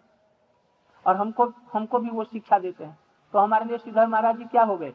और 1.07 1.15
हमको 1.15 1.45
हमको 1.73 1.99
भी 1.99 2.09
वो 2.09 2.23
शिक्षा 2.23 2.59
देते 2.59 2.83
हैं। 2.83 2.99
तो 3.33 3.39
हमारे 3.39 3.65
लिए 3.65 3.77
श्रीधर 3.77 4.07
महाराज 4.07 4.37
जी 4.37 4.45
क्या 4.45 4.63
हो 4.63 4.77
गए? 4.77 4.91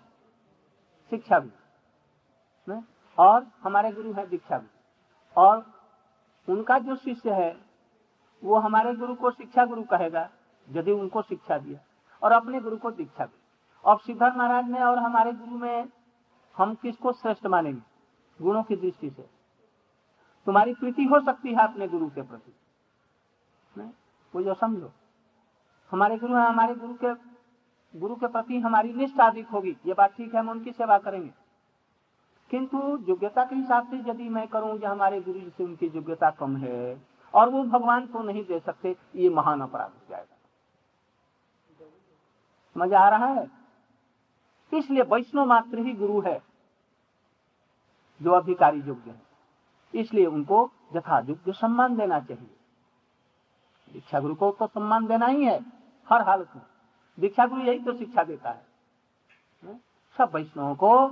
शिक्षा 1.11 1.39
भी 1.39 1.51
ना? 2.69 2.83
और 3.19 3.47
हमारे 3.63 3.93
गुरु 3.93 4.13
है 4.13 4.27
दीक्षा 4.27 4.59
भी। 4.59 4.67
और 5.37 5.67
उनका 6.49 6.79
जो 6.79 6.97
शिष्य 6.97 7.33
है, 7.33 7.57
वो 8.45 8.59
हमारे 8.59 8.95
गुरु 8.95 9.15
को 9.15 9.31
शिक्षा 9.31 9.65
गुरु 9.65 9.83
कहेगा, 9.83 10.29
यदि 10.69 10.93
उनको 10.93 11.23
शिक्षा 11.23 11.59
दिया। 11.59 11.79
और 12.23 12.33
अपने 12.33 12.61
गुरु 12.61 12.77
को 12.77 12.91
दीक्षा 12.91 13.25
दी 13.25 13.39
और 13.85 13.99
सिद्धार्थ 13.99 14.37
महाराज 14.37 14.65
में 14.65 14.81
और 14.81 14.99
हमारे 14.99 15.33
गुरु 15.33 15.59
में 15.59 15.89
हम 16.57 16.75
किसको 16.75 17.13
श्रेष्ठ 17.13 17.47
मानेंगे? 17.47 17.83
गुणों 18.43 18.63
की 18.63 18.77
दृष्टि 18.77 19.11
से। 19.11 19.23
तुम्हारी 20.47 20.75
प्रीति 20.75 21.05
हो 21.05 21.21
सकती 21.21 21.55
है 21.55 21.63
अपने 21.65 21.89
गुरु 21.89 22.09
के 22.09 22.23
प्रति? 22.23 22.53
वो 24.35 24.43
जो 24.43 24.55
समझो 24.55 24.93
हमारे 25.95 26.19
गुरु 26.19 26.35
हमारे 26.35 26.75
गुरु 26.75 26.95
के 26.95 27.35
गुरु 27.99 28.15
के 28.15 28.27
प्रति 28.27 28.59
हमारी 28.59 28.93
निष्ठा 28.93 29.27
अधिक 29.27 29.49
होगी। 29.49 29.77
ये 29.87 29.95
बात 29.95 30.13
ठीक 30.13 30.35
है, 30.35 30.41
हम 30.41 30.49
उनकी 30.49 30.73
सेवा 30.73 30.99
करेंगे। 30.99 31.31
किंतु 32.51 32.99
योग्यता 33.09 33.45
के 33.45 33.57
हिसाब 33.57 33.91
से 33.91 34.11
यदि 34.11 34.29
मैं 34.29 34.49
करूँ 34.49 34.79
जो 34.79 34.89
हमारे 34.89 35.21
गुरु 35.21 35.41
जी 35.41 35.51
से 35.51 35.65
उनकी 35.65 35.87
योग्यता 35.87 36.31
कम 36.31 36.57
है 36.57 37.07
और 37.35 37.49
वो 37.49 37.65
भगवान 37.65 38.07
को 38.07 38.23
नहीं 38.23 38.45
दे 38.45 38.61
सकते, 38.61 38.97
ये 39.17 39.31
महान 39.31 39.61
अपराध 39.61 39.91
हो 39.91 40.07
जाएगा। 40.11 40.37
मज़ा 42.77 43.01
आ 43.01 43.09
रहा 43.09 43.27
है? 43.27 43.51
इसलिए 44.75 45.03
वैष्णव 45.03 45.47
मात्र 45.47 45.79
ही 45.79 45.93
गुरु 45.93 46.21
है, 46.21 46.43
जो 48.23 48.31
अधिकारी 48.31 48.81
योग्य 48.81 49.11
है। 49.11 49.23
इसलिए 49.95 50.27
उनको 50.27 50.71
यथा 50.97 51.19
योग्य 51.19 51.53
सम्मान 51.53 51.97
देना 51.97 52.21
चाहिए। 52.21 52.57
दीक्षा 53.93 54.21
गुरु 54.21 54.35
को 54.35 54.51
तो 54.51 54.67
सम्मान 54.67 55.07
देना 55.07 55.27
ही 55.27 55.45
है। 55.45 55.74
हर 56.11 56.23
हालत 56.23 56.55
में। 56.57 56.63
दीक्षा 57.19 57.47
गुरु 57.47 57.63
यही 57.63 57.79
तो 57.79 57.93
शिक्षा 57.93 58.23
देता 58.23 58.51
है। 58.51 58.67
सब 60.19 60.35
वैष्णवों 60.35 60.75
को 60.75 61.09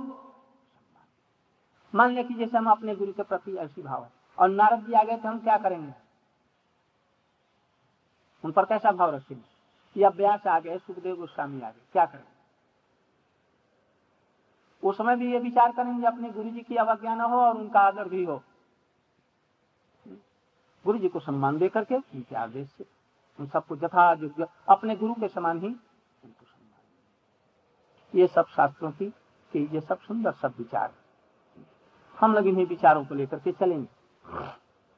मान 1.93 2.11
लिया 2.11 2.23
कि 2.23 2.33
जैसे 2.33 2.57
हम 2.57 2.69
अपने 2.71 2.95
गुरु 2.95 3.13
के 3.13 3.23
प्रति 3.23 3.55
ऐसी 3.55 3.81
भाव 3.81 4.03
है। 4.03 4.11
और 4.37 4.49
नारद 4.49 4.85
जी 4.85 4.93
आ 4.93 5.03
गए 5.03 5.17
तो 5.17 5.29
हम 5.29 5.39
क्या 5.39 5.57
करेंगे? 5.57 5.93
उन 8.43 8.51
पर 8.51 8.65
कैसा 8.65 8.91
भाव 8.91 9.15
रखेंगे? 9.15 10.01
या 10.01 10.09
व्यास 10.09 10.47
आ 10.47 10.59
गए, 10.59 10.77
सुखदेव 10.77 11.15
गोस्वामी 11.15 11.61
आ 11.61 11.69
गए, 11.71 11.81
क्या 11.91 12.05
करेंगे? 12.05 12.31
उस 14.83 14.97
समय 14.97 15.15
भी 15.15 15.31
ये 15.31 15.39
विचार 15.39 15.71
करेंगे, 15.71 16.07
अपने 16.07 16.29
गुरु 16.29 16.49
जी 16.49 16.61
की 16.61 16.75
अवज्ञा 16.75 17.15
न 17.15 17.21
हो 17.21 17.41
और 17.41 17.57
उनका 17.57 17.79
आदर 17.79 18.09
भी 18.09 18.23
हो? 18.23 18.41
गुरु 20.85 20.97
जी 20.97 21.09
को 21.09 21.19
सम्मान 21.19 21.57
दे 21.57 21.69
करके 21.69 21.95
उनके 21.95 22.35
आदेश 22.35 22.69
से। 22.69 22.85
उन 23.39 23.47
सबको 23.47 23.75
यथा 23.75 24.11
अपने 24.69 24.95
गुरु 24.95 25.13
के 25.13 25.27
समान 25.27 25.59
ही 25.61 25.67
उनको 25.67 26.45
सम्मान। 26.45 28.19
ये 28.19 28.27
सब 28.27 28.47
शास्त्रों 28.47 28.91
कि 29.53 29.69
ये 29.73 29.81
सब 29.81 29.99
सुंदर 29.99 30.31
सब 30.31 30.53
विचार। 30.57 30.93
हम 32.19 32.33
लोग 32.33 32.47
इन्हीं 32.47 32.65
विचारों 32.65 33.05
को 33.05 33.15
लेकर 33.15 33.39
के 33.39 33.51
चलेंगे। 33.51 33.87